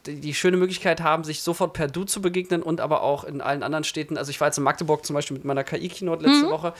die 0.06 0.20
die 0.20 0.32
schöne 0.32 0.56
Möglichkeit 0.56 1.00
haben, 1.00 1.24
sich 1.24 1.42
sofort 1.42 1.72
per 1.72 1.88
Du 1.88 2.04
zu 2.04 2.22
begegnen 2.22 2.62
und 2.62 2.80
aber 2.80 3.02
auch 3.02 3.24
in 3.24 3.40
allen 3.40 3.64
anderen 3.64 3.82
Städten. 3.82 4.16
Also 4.16 4.30
ich 4.30 4.40
war 4.40 4.46
jetzt 4.46 4.56
in 4.56 4.62
Magdeburg 4.62 5.04
zum 5.04 5.14
Beispiel 5.14 5.36
mit 5.36 5.44
meiner 5.44 5.64
KI-Keynote 5.64 6.24
letzte 6.24 6.46
mhm. 6.46 6.50
Woche 6.50 6.72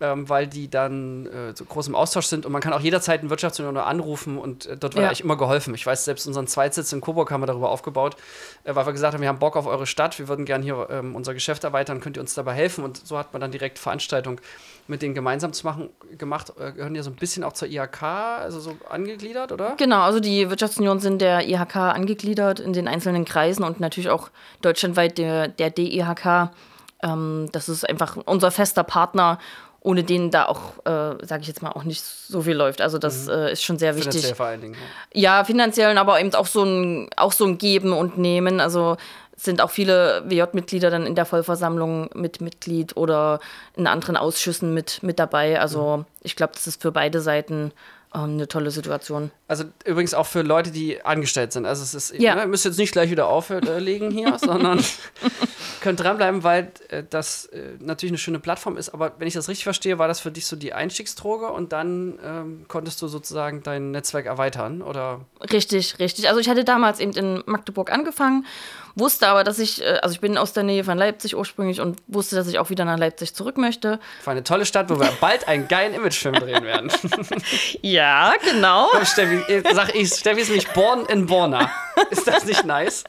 ähm, 0.00 0.28
weil 0.28 0.46
die 0.46 0.70
dann 0.70 1.26
äh, 1.26 1.54
so 1.54 1.64
groß 1.64 1.88
im 1.88 1.94
Austausch 1.94 2.26
sind 2.26 2.46
und 2.46 2.52
man 2.52 2.62
kann 2.62 2.72
auch 2.72 2.80
jederzeit 2.80 3.20
einen 3.20 3.30
Wirtschaftsunion 3.30 3.76
anrufen 3.76 4.38
und 4.38 4.66
äh, 4.66 4.76
dort 4.76 4.94
wird 4.94 5.02
ja. 5.02 5.08
eigentlich 5.08 5.22
immer 5.22 5.36
geholfen. 5.36 5.74
Ich 5.74 5.84
weiß, 5.84 6.04
selbst 6.04 6.26
unseren 6.26 6.46
Zweitsitz 6.46 6.92
in 6.92 7.00
Coburg 7.00 7.30
haben 7.30 7.42
wir 7.42 7.46
darüber 7.46 7.70
aufgebaut, 7.70 8.16
äh, 8.64 8.74
weil 8.74 8.86
wir 8.86 8.92
gesagt 8.92 9.14
haben, 9.14 9.20
wir 9.20 9.28
haben 9.28 9.38
Bock 9.38 9.56
auf 9.56 9.66
eure 9.66 9.86
Stadt, 9.86 10.18
wir 10.18 10.28
würden 10.28 10.44
gerne 10.44 10.64
hier 10.64 10.88
ähm, 10.90 11.14
unser 11.14 11.34
Geschäft 11.34 11.64
erweitern, 11.64 12.00
könnt 12.00 12.16
ihr 12.16 12.22
uns 12.22 12.34
dabei 12.34 12.54
helfen? 12.54 12.84
Und 12.84 13.06
so 13.06 13.18
hat 13.18 13.32
man 13.32 13.40
dann 13.40 13.50
direkt 13.50 13.78
Veranstaltungen 13.78 14.40
mit 14.90 15.02
denen 15.02 15.14
gemeinsam 15.14 15.52
zu 15.52 15.66
machen 15.66 15.90
gemacht. 16.18 16.52
Äh, 16.58 16.72
gehören 16.72 16.94
ja 16.94 17.02
so 17.02 17.10
ein 17.10 17.16
bisschen 17.16 17.44
auch 17.44 17.52
zur 17.52 17.68
IHK, 17.68 18.02
also 18.02 18.60
so 18.60 18.76
angegliedert, 18.88 19.52
oder? 19.52 19.74
Genau, 19.76 20.00
also 20.00 20.20
die 20.20 20.50
Wirtschaftsunion 20.50 20.98
sind 20.98 21.20
der 21.22 21.48
IHK 21.48 21.76
angegliedert 21.76 22.60
in 22.60 22.72
den 22.72 22.88
einzelnen 22.88 23.24
Kreisen 23.24 23.64
und 23.64 23.80
natürlich 23.80 24.10
auch 24.10 24.30
deutschlandweit 24.62 25.18
der, 25.18 25.48
der 25.48 25.70
DIHK. 25.70 26.50
Ähm, 27.02 27.48
das 27.52 27.68
ist 27.68 27.88
einfach 27.88 28.16
unser 28.16 28.50
fester 28.50 28.84
Partner 28.84 29.38
ohne 29.82 30.04
den 30.04 30.30
da 30.30 30.46
auch, 30.46 30.78
äh, 30.84 31.24
sage 31.26 31.42
ich 31.42 31.48
jetzt 31.48 31.62
mal, 31.62 31.70
auch 31.70 31.84
nicht 31.84 32.02
so 32.02 32.42
viel 32.42 32.54
läuft. 32.54 32.80
Also 32.80 32.98
das 32.98 33.26
mhm. 33.26 33.32
äh, 33.32 33.52
ist 33.52 33.62
schon 33.62 33.78
sehr 33.78 33.96
wichtig. 33.96 34.12
Finanziell 34.12 34.34
vor 34.34 34.46
allen 34.46 34.60
Dingen. 34.60 34.76
Ja. 35.12 35.38
ja, 35.38 35.44
finanziell, 35.44 35.96
aber 35.96 36.20
eben 36.20 36.34
auch 36.34 36.46
so 36.46 36.64
ein, 36.64 37.08
auch 37.16 37.32
so 37.32 37.46
ein 37.46 37.58
Geben 37.58 37.92
und 37.92 38.18
Nehmen. 38.18 38.60
Also 38.60 38.96
sind 39.36 39.62
auch 39.62 39.70
viele 39.70 40.22
WJ-Mitglieder 40.26 40.90
dann 40.90 41.06
in 41.06 41.14
der 41.14 41.24
Vollversammlung 41.24 42.10
mit 42.14 42.42
Mitglied 42.42 42.96
oder 42.98 43.40
in 43.74 43.86
anderen 43.86 44.18
Ausschüssen 44.18 44.74
mit, 44.74 45.02
mit 45.02 45.18
dabei. 45.18 45.58
Also 45.58 45.98
mhm. 45.98 46.04
ich 46.22 46.36
glaube, 46.36 46.52
das 46.54 46.66
ist 46.66 46.82
für 46.82 46.92
beide 46.92 47.22
Seiten 47.22 47.72
eine 48.12 48.48
tolle 48.48 48.72
Situation. 48.72 49.30
Also 49.46 49.64
übrigens 49.84 50.14
auch 50.14 50.26
für 50.26 50.42
Leute, 50.42 50.72
die 50.72 51.04
angestellt 51.04 51.52
sind. 51.52 51.64
Also 51.64 51.84
es 51.84 51.94
ist, 51.94 52.20
ja. 52.20 52.34
ne, 52.34 52.42
ihr 52.42 52.46
müsst 52.48 52.64
jetzt 52.64 52.78
nicht 52.78 52.92
gleich 52.92 53.10
wieder 53.10 53.28
auflegen 53.28 54.10
hier, 54.10 54.36
sondern 54.44 54.84
könnt 55.80 56.00
dranbleiben, 56.00 56.42
weil 56.42 56.72
äh, 56.88 57.04
das 57.08 57.46
äh, 57.46 57.76
natürlich 57.78 58.10
eine 58.10 58.18
schöne 58.18 58.40
Plattform 58.40 58.76
ist. 58.76 58.88
Aber 58.88 59.12
wenn 59.18 59.28
ich 59.28 59.34
das 59.34 59.48
richtig 59.48 59.64
verstehe, 59.64 59.98
war 59.98 60.08
das 60.08 60.18
für 60.18 60.32
dich 60.32 60.46
so 60.46 60.56
die 60.56 60.72
Einstiegsdroge 60.72 61.50
und 61.50 61.72
dann 61.72 62.18
ähm, 62.24 62.64
konntest 62.66 63.00
du 63.00 63.06
sozusagen 63.06 63.62
dein 63.62 63.92
Netzwerk 63.92 64.26
erweitern, 64.26 64.82
oder? 64.82 65.20
Richtig, 65.52 66.00
richtig. 66.00 66.28
Also 66.28 66.40
ich 66.40 66.48
hatte 66.48 66.64
damals 66.64 66.98
eben 66.98 67.12
in 67.12 67.44
Magdeburg 67.46 67.92
angefangen 67.92 68.44
wusste 68.94 69.28
aber, 69.28 69.44
dass 69.44 69.58
ich, 69.58 69.82
äh, 69.82 69.98
also 70.02 70.14
ich 70.14 70.20
bin 70.20 70.38
aus 70.38 70.52
der 70.52 70.62
Nähe 70.62 70.84
von 70.84 70.96
Leipzig 70.96 71.36
ursprünglich 71.36 71.80
und 71.80 71.98
wusste, 72.06 72.36
dass 72.36 72.46
ich 72.46 72.58
auch 72.58 72.70
wieder 72.70 72.84
nach 72.84 72.98
Leipzig 72.98 73.34
zurück 73.34 73.56
möchte. 73.58 74.00
Für 74.22 74.30
eine 74.30 74.44
tolle 74.44 74.66
Stadt, 74.66 74.90
wo 74.90 74.98
wir 74.98 75.10
bald 75.20 75.48
einen 75.48 75.68
geilen 75.68 75.94
Imagefilm 75.94 76.34
drehen 76.34 76.64
werden. 76.64 76.90
ja, 77.82 77.99
genau. 78.42 78.88
Steffi, 79.04 79.62
sag 79.72 79.94
ich, 79.94 80.12
Steffi 80.14 80.40
ist 80.40 80.48
nämlich 80.48 80.68
born 80.68 81.06
in 81.06 81.26
Borna. 81.26 81.70
Ist 82.10 82.26
das 82.26 82.44
nicht 82.44 82.64
nice? 82.64 83.04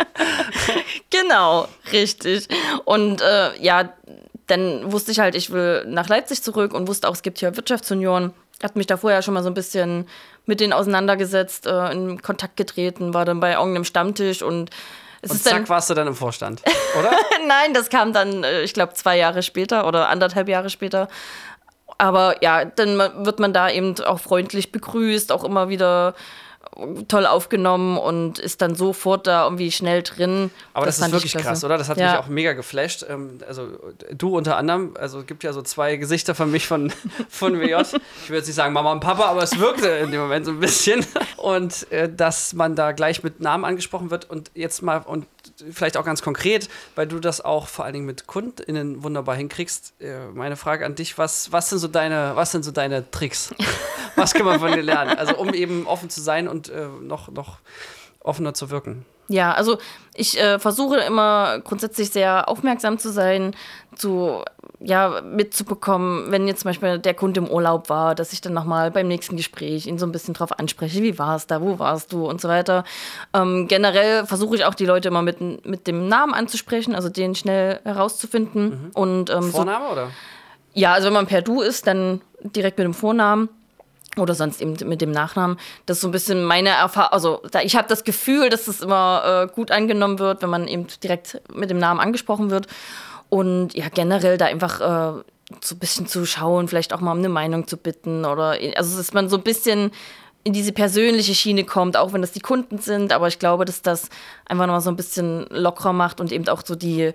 genau, 1.10 1.68
richtig. 1.92 2.48
Und 2.86 3.22
äh, 3.22 3.58
ja, 3.62 3.94
dann 4.48 4.92
wusste 4.92 5.12
ich 5.12 5.20
halt, 5.20 5.36
ich 5.36 5.52
will 5.52 5.86
nach 5.88 6.10
Leipzig 6.10 6.44
zurück 6.44 6.74
und 6.74 6.88
wusste 6.88 7.08
auch, 7.08 7.14
es 7.14 7.22
gibt 7.22 7.40
hier 7.40 7.56
Wirtschaftsunion. 7.56 8.34
Hat 8.62 8.76
mich 8.76 8.88
da 8.88 8.98
vorher 8.98 9.22
schon 9.22 9.34
mal 9.34 9.44
so 9.44 9.50
ein 9.50 9.54
bisschen 9.54 10.08
mit 10.46 10.60
denen 10.60 10.74
auseinandergesetzt, 10.74 11.66
äh, 11.66 11.92
in 11.92 12.22
Kontakt 12.22 12.58
getreten, 12.58 13.14
war 13.14 13.26
dann 13.26 13.40
bei 13.40 13.54
irgendeinem 13.54 13.86
Stammtisch 13.86 14.42
und 14.42 14.70
es 15.22 15.32
und 15.32 15.44
zack, 15.44 15.54
dann, 15.54 15.70
warst 15.70 15.90
du 15.90 15.94
dann 15.94 16.08
im 16.08 16.16
Vorstand, 16.16 16.64
oder? 16.98 17.12
Nein, 17.48 17.74
das 17.74 17.90
kam 17.90 18.12
dann, 18.12 18.44
äh, 18.44 18.64
ich 18.64 18.74
glaube, 18.74 18.94
zwei 18.94 19.18
Jahre 19.18 19.44
später 19.44 19.88
oder 19.88 20.10
anderthalb 20.10 20.50
Jahre 20.50 20.70
später. 20.70 21.08
Aber 22.02 22.42
ja, 22.42 22.66
dann 22.66 22.98
wird 22.98 23.40
man 23.40 23.54
da 23.54 23.70
eben 23.70 23.94
auch 24.04 24.20
freundlich 24.20 24.72
begrüßt, 24.72 25.32
auch 25.32 25.44
immer 25.44 25.70
wieder 25.70 26.16
toll 27.08 27.26
aufgenommen 27.26 27.98
und 27.98 28.40
ist 28.40 28.62
dann 28.62 28.76
sofort 28.76 29.28
da 29.28 29.44
irgendwie 29.44 29.72
schnell 29.72 30.04
drin. 30.04 30.52
Aber 30.74 30.86
das, 30.86 30.98
das 30.98 31.08
ist 31.08 31.14
wirklich 31.14 31.34
krass, 31.34 31.64
oder? 31.64 31.78
Das 31.78 31.90
hat 31.90 31.98
ja. 31.98 32.12
mich 32.12 32.20
auch 32.20 32.28
mega 32.28 32.54
geflasht. 32.54 33.06
Ähm, 33.08 33.40
also 33.48 33.68
du 34.12 34.38
unter 34.38 34.58
anderem, 34.58 34.96
also 35.00 35.20
es 35.20 35.26
gibt 35.26 35.44
ja 35.44 35.54
so 35.54 35.62
zwei 35.62 35.98
Gesichter 35.98 36.36
von 36.36 36.52
mich 36.52 36.68
von, 36.68 36.92
von 37.30 37.60
WJ. 37.60 37.66
ich 37.66 38.30
würde 38.30 38.38
jetzt 38.38 38.48
nicht 38.48 38.56
sagen 38.56 38.74
Mama 38.74 38.92
und 38.92 39.00
Papa, 39.00 39.26
aber 39.26 39.44
es 39.44 39.58
wirkte 39.60 39.88
in 39.88 40.12
dem 40.12 40.22
Moment 40.22 40.46
so 40.46 40.52
ein 40.52 40.60
bisschen. 40.60 41.06
Und 41.38 41.92
äh, 41.92 42.14
dass 42.14 42.54
man 42.54 42.76
da 42.76 42.92
gleich 42.92 43.24
mit 43.24 43.40
Namen 43.40 43.66
angesprochen 43.66 44.12
wird 44.12 44.30
und 44.30 44.52
jetzt 44.54 44.82
mal 44.82 44.98
und 44.98 45.26
vielleicht 45.72 45.98
auch 45.98 46.06
ganz 46.06 46.22
konkret, 46.22 46.70
weil 46.96 47.08
du 47.08 47.20
das 47.20 47.42
auch 47.42 47.68
vor 47.68 47.86
allen 47.86 47.94
Dingen 47.94 48.06
mit 48.06 48.28
KundInnen 48.28 49.04
wunderbar 49.04 49.36
hinkriegst. 49.36 49.94
Äh, 50.00 50.28
meine 50.34 50.56
Frage 50.56 50.86
an 50.86 50.96
dich, 50.96 51.18
was, 51.18 51.52
was, 51.52 51.70
sind 51.70 51.80
so 51.80 51.88
deine, 51.88 52.32
was 52.36 52.52
sind 52.52 52.64
so 52.64 52.72
deine 52.72 53.10
Tricks? 53.12 53.54
was 54.16 54.34
kann 54.34 54.46
man 54.46 54.60
von 54.60 54.72
dir 54.72 54.82
lernen? 54.82 55.18
Also 55.18 55.36
um 55.38 55.54
eben 55.54 55.88
offen 55.88 56.10
zu 56.10 56.22
sein 56.22 56.48
und 56.48 56.70
äh, 56.72 56.88
noch, 57.02 57.30
noch 57.30 57.58
offener 58.20 58.54
zu 58.54 58.70
wirken. 58.70 59.06
Ja, 59.32 59.54
also 59.54 59.78
ich 60.14 60.40
äh, 60.40 60.60
versuche 60.60 60.98
immer 60.98 61.60
grundsätzlich 61.60 62.10
sehr 62.10 62.50
aufmerksam 62.50 62.98
zu 62.98 63.12
sein, 63.12 63.56
zu 63.96 64.44
ja, 64.80 65.22
mitzubekommen, 65.22 66.32
wenn 66.32 66.48
jetzt 66.48 66.62
zum 66.62 66.70
Beispiel 66.70 67.00
der 67.00 67.14
Kunde 67.14 67.40
im 67.40 67.48
Urlaub 67.48 67.90
war, 67.90 68.16
dass 68.16 68.34
ich 68.34 68.42
dann 68.42 68.54
nochmal 68.54 68.92
beim 68.92 69.08
nächsten 69.08 69.38
Gespräch 69.38 69.86
ihn 69.86 70.00
so 70.00 70.06
ein 70.06 70.12
bisschen 70.12 70.34
drauf 70.34 70.58
anspreche, 70.60 71.02
wie 71.02 71.20
war 71.20 71.36
es 71.36 71.48
da, 71.48 71.62
wo 71.62 71.78
warst 71.80 72.12
du 72.12 72.28
und 72.28 72.42
so 72.42 72.50
weiter. 72.50 72.84
Ähm, 73.34 73.68
generell 73.68 74.26
versuche 74.26 74.56
ich 74.56 74.66
auch 74.66 74.74
die 74.74 74.86
Leute 74.86 75.08
immer 75.08 75.22
mit, 75.22 75.66
mit 75.66 75.88
dem 75.88 76.08
Namen 76.08 76.34
anzusprechen, 76.34 76.96
also 76.96 77.10
den 77.10 77.36
schnell 77.36 77.80
herauszufinden. 77.84 78.70
Mhm. 78.70 78.92
Und, 78.94 79.30
ähm, 79.30 79.52
Vorname 79.52 79.86
so, 79.86 79.92
oder? 79.92 80.08
Ja, 80.74 80.94
also 80.94 81.08
wenn 81.08 81.14
man 81.14 81.28
per 81.28 81.42
Du 81.42 81.62
ist, 81.62 81.86
dann 81.86 82.22
direkt 82.44 82.78
mit 82.78 82.86
dem 82.86 82.94
Vornamen 82.94 83.50
oder 84.18 84.36
sonst 84.36 84.62
eben 84.62 84.76
mit 84.88 85.02
dem 85.02 85.12
Nachnamen. 85.12 85.58
Das 85.86 85.98
ist 85.98 86.02
so 86.02 86.08
ein 86.08 86.12
bisschen 86.12 86.44
meine 86.44 86.70
Erfahrung. 86.70 87.14
Also 87.14 87.42
ich 87.64 87.76
habe 87.76 87.88
das 87.88 88.04
Gefühl, 88.04 88.50
dass 88.50 88.66
das 88.66 88.82
immer 88.82 89.48
äh, 89.50 89.54
gut 89.54 89.72
angenommen 89.72 90.20
wird, 90.20 90.42
wenn 90.42 90.50
man 90.50 90.68
eben 90.68 90.88
direkt 91.04 91.42
mit 91.54 91.70
dem 91.70 91.80
Namen 91.80 92.00
angesprochen 92.00 92.50
wird. 92.50 92.68
Und 93.30 93.74
ja, 93.74 93.88
generell 93.88 94.38
da 94.38 94.46
einfach 94.46 94.82
äh, 94.82 95.22
so 95.62 95.76
ein 95.76 95.80
bisschen 95.80 96.08
zu 96.08 96.26
schauen, 96.26 96.68
vielleicht 96.68 96.94
auch 96.94 97.00
mal 97.00 97.12
um 97.12 97.20
eine 97.20 97.30
Meinung 97.30 97.68
zu 97.68 97.78
bitten 97.78 98.26
oder 98.26 98.58
also 98.76 98.98
dass 98.98 99.14
man 99.14 99.30
so 99.30 99.38
ein 99.38 99.44
bisschen 99.44 99.92
in 100.44 100.54
diese 100.54 100.72
persönliche 100.72 101.36
Schiene 101.36 101.64
kommt, 101.66 101.98
auch 101.98 102.14
wenn 102.14 102.22
das 102.22 102.32
die 102.32 102.40
Kunden 102.40 102.80
sind, 102.80 103.14
aber 103.14 103.28
ich 103.28 103.38
glaube, 103.38 103.64
dass 103.66 103.82
das 103.82 104.10
einfach 104.46 104.66
nochmal 104.66 104.82
so 104.82 104.90
ein 104.90 104.96
bisschen 104.96 105.46
lockerer 105.50 105.94
macht 105.94 106.20
und 106.20 106.32
eben 106.32 106.48
auch 106.48 106.64
so 106.66 106.76
die 106.76 107.14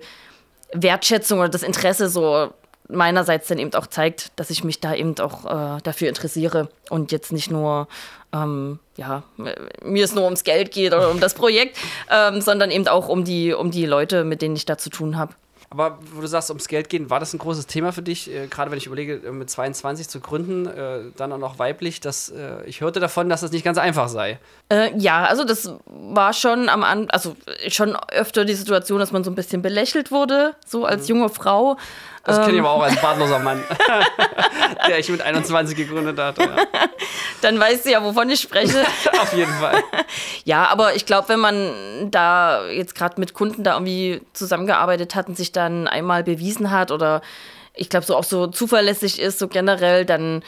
Wertschätzung 0.73 1.39
oder 1.39 1.49
das 1.49 1.63
Interesse 1.63 2.09
so 2.09 2.51
meinerseits 2.89 3.47
dann 3.47 3.57
eben 3.59 3.73
auch 3.73 3.87
zeigt, 3.87 4.31
dass 4.37 4.49
ich 4.49 4.63
mich 4.63 4.79
da 4.79 4.93
eben 4.95 5.17
auch 5.19 5.45
äh, 5.77 5.81
dafür 5.83 6.09
interessiere 6.09 6.69
und 6.89 7.11
jetzt 7.11 7.31
nicht 7.31 7.51
nur, 7.51 7.87
ähm, 8.33 8.79
ja, 8.95 9.23
mir 9.83 10.03
es 10.05 10.15
nur 10.15 10.23
ums 10.25 10.43
Geld 10.43 10.71
geht 10.71 10.93
oder 10.93 11.09
um 11.11 11.19
das 11.19 11.33
Projekt, 11.33 11.77
ähm, 12.11 12.41
sondern 12.41 12.71
eben 12.71 12.87
auch 12.87 13.09
um 13.09 13.23
die, 13.23 13.53
um 13.53 13.71
die 13.71 13.85
Leute, 13.85 14.23
mit 14.23 14.41
denen 14.41 14.55
ich 14.55 14.65
da 14.65 14.77
zu 14.77 14.89
tun 14.89 15.17
habe. 15.17 15.33
Aber 15.69 15.99
wo 16.13 16.21
du 16.21 16.27
sagst, 16.27 16.49
ums 16.49 16.69
Geld 16.69 16.87
gehen, 16.87 17.09
war 17.09 17.19
das 17.19 17.33
ein 17.33 17.39
großes 17.39 17.67
Thema 17.67 17.91
für 17.91 18.01
dich? 18.01 18.33
Äh, 18.33 18.47
Gerade 18.47 18.71
wenn 18.71 18.77
ich 18.77 18.85
überlege, 18.85 19.15
äh, 19.15 19.31
mit 19.33 19.49
22 19.49 20.07
zu 20.07 20.21
gründen, 20.21 20.65
äh, 20.65 20.99
dann 21.17 21.33
auch 21.33 21.37
noch 21.37 21.59
weiblich, 21.59 21.99
dass, 21.99 22.29
äh, 22.29 22.63
ich 22.65 22.79
hörte 22.79 23.01
davon, 23.01 23.27
dass 23.27 23.41
das 23.41 23.51
nicht 23.51 23.65
ganz 23.65 23.77
einfach 23.77 24.07
sei. 24.07 24.39
Äh, 24.69 24.97
ja, 24.97 25.25
also 25.25 25.43
das 25.43 25.69
war 25.87 26.31
schon 26.31 26.69
am 26.69 26.83
Anfang, 26.85 27.09
also 27.09 27.35
schon 27.67 27.97
öfter 28.13 28.45
die 28.45 28.53
Situation, 28.53 28.99
dass 28.99 29.11
man 29.11 29.25
so 29.25 29.29
ein 29.31 29.35
bisschen 29.35 29.61
belächelt 29.61 30.09
wurde, 30.09 30.55
so 30.65 30.85
als 30.85 31.01
Mhm. 31.09 31.15
junge 31.15 31.29
Frau. 31.29 31.75
Das 32.27 32.39
kenne 32.39 32.51
ich 32.51 32.57
Ähm. 32.57 32.65
aber 32.65 32.73
auch 32.73 32.83
als 32.83 33.01
bartloser 33.01 33.39
Mann, 33.39 33.63
der 34.87 34.99
ich 34.99 35.09
mit 35.09 35.21
21 35.21 35.77
gegründet 35.77 36.19
hatte. 36.19 36.41
Ja. 36.41 36.55
Dann 37.41 37.57
weißt 37.57 37.85
du 37.85 37.91
ja, 37.91 38.03
wovon 38.03 38.29
ich 38.29 38.41
spreche. 38.41 38.81
Auf 39.21 39.33
jeden 39.33 39.53
Fall. 39.53 39.81
Ja, 40.43 40.65
aber 40.65 40.95
ich 40.95 41.05
glaube, 41.05 41.29
wenn 41.29 41.39
man 41.39 42.11
da 42.11 42.67
jetzt 42.67 42.95
gerade 42.95 43.17
mit 43.19 43.33
Kunden 43.33 43.63
da 43.63 43.73
irgendwie 43.75 44.21
zusammengearbeitet 44.33 45.15
hat 45.15 45.29
und 45.29 45.37
sich 45.37 45.53
dann 45.53 45.87
einmal 45.87 46.23
bewiesen 46.23 46.69
hat 46.69 46.91
oder 46.91 47.21
ich 47.73 47.89
glaube, 47.89 48.05
so 48.05 48.15
auch 48.15 48.23
so 48.25 48.47
zuverlässig 48.47 49.21
ist, 49.21 49.39
so 49.39 49.47
generell, 49.47 50.03
dann 50.03 50.43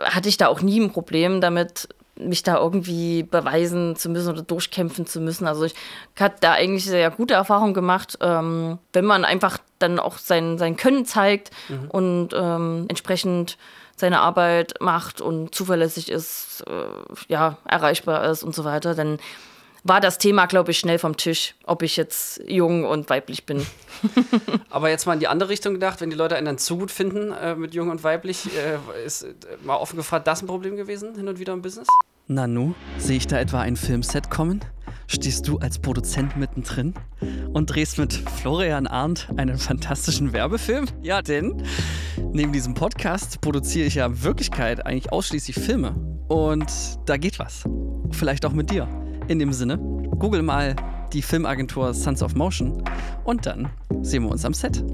hatte 0.00 0.28
ich 0.28 0.36
da 0.36 0.46
auch 0.46 0.60
nie 0.60 0.80
ein 0.80 0.92
Problem 0.92 1.40
damit, 1.40 1.88
mich 2.18 2.42
da 2.42 2.56
irgendwie 2.58 3.22
beweisen 3.22 3.96
zu 3.96 4.08
müssen 4.08 4.30
oder 4.30 4.42
durchkämpfen 4.42 5.06
zu 5.06 5.20
müssen. 5.20 5.46
Also 5.46 5.64
ich 5.64 5.74
habe 6.18 6.34
da 6.40 6.52
eigentlich 6.52 6.84
sehr 6.84 7.10
gute 7.10 7.34
Erfahrungen 7.34 7.74
gemacht, 7.74 8.18
ähm, 8.20 8.78
wenn 8.92 9.04
man 9.04 9.24
einfach 9.24 9.58
dann 9.78 9.98
auch 9.98 10.18
sein, 10.18 10.58
sein 10.58 10.76
Können 10.76 11.04
zeigt 11.04 11.50
und 11.90 12.30
ähm, 12.34 12.86
entsprechend 12.88 13.58
seine 13.96 14.20
Arbeit 14.20 14.74
macht 14.80 15.20
und 15.20 15.54
zuverlässig 15.54 16.10
ist, 16.10 16.64
äh, 16.66 17.32
ja, 17.32 17.56
erreichbar 17.66 18.24
ist 18.30 18.42
und 18.42 18.54
so 18.54 18.64
weiter, 18.64 18.94
dann 18.94 19.18
war 19.88 20.00
das 20.00 20.18
Thema, 20.18 20.46
glaube 20.46 20.72
ich, 20.72 20.78
schnell 20.78 20.98
vom 20.98 21.16
Tisch, 21.16 21.54
ob 21.64 21.82
ich 21.82 21.96
jetzt 21.96 22.42
jung 22.46 22.84
und 22.84 23.08
weiblich 23.08 23.46
bin. 23.46 23.64
Aber 24.70 24.90
jetzt 24.90 25.06
mal 25.06 25.14
in 25.14 25.20
die 25.20 25.28
andere 25.28 25.48
Richtung 25.48 25.74
gedacht, 25.74 26.00
wenn 26.00 26.10
die 26.10 26.16
Leute 26.16 26.36
einen 26.36 26.46
dann 26.46 26.58
zu 26.58 26.76
gut 26.76 26.90
finden 26.90 27.32
äh, 27.32 27.54
mit 27.54 27.74
jung 27.74 27.90
und 27.90 28.02
weiblich, 28.02 28.48
äh, 28.56 29.04
ist 29.04 29.22
äh, 29.22 29.34
mal 29.64 29.76
offen 29.76 29.96
gefragt, 29.96 30.26
das 30.26 30.42
ein 30.42 30.46
Problem 30.46 30.76
gewesen, 30.76 31.14
hin 31.14 31.28
und 31.28 31.38
wieder 31.38 31.52
im 31.52 31.62
Business? 31.62 31.86
Nanu, 32.26 32.74
sehe 32.98 33.16
ich 33.16 33.26
da 33.28 33.38
etwa 33.38 33.60
ein 33.60 33.76
Filmset 33.76 34.30
kommen? 34.30 34.60
Stehst 35.06 35.46
du 35.46 35.58
als 35.58 35.78
Produzent 35.78 36.36
mittendrin 36.36 36.94
und 37.52 37.66
drehst 37.66 37.98
mit 37.98 38.12
Florian 38.12 38.88
Arndt 38.88 39.28
einen 39.36 39.56
fantastischen 39.56 40.32
Werbefilm? 40.32 40.86
Ja, 41.00 41.22
denn 41.22 41.62
neben 42.32 42.52
diesem 42.52 42.74
Podcast 42.74 43.40
produziere 43.40 43.86
ich 43.86 43.94
ja 43.94 44.06
in 44.06 44.24
Wirklichkeit 44.24 44.84
eigentlich 44.84 45.12
ausschließlich 45.12 45.54
Filme. 45.54 45.94
Und 46.26 46.66
da 47.06 47.16
geht 47.18 47.38
was. 47.38 47.62
Vielleicht 48.10 48.44
auch 48.44 48.52
mit 48.52 48.70
dir. 48.70 48.88
In 49.28 49.40
dem 49.40 49.52
Sinne, 49.52 49.76
google 50.20 50.42
mal 50.42 50.76
die 51.12 51.20
Filmagentur 51.20 51.92
Sons 51.94 52.22
of 52.22 52.36
Motion 52.36 52.84
und 53.24 53.44
dann 53.44 53.70
sehen 54.02 54.22
wir 54.22 54.30
uns 54.30 54.44
am 54.44 54.54
Set. 54.54 54.84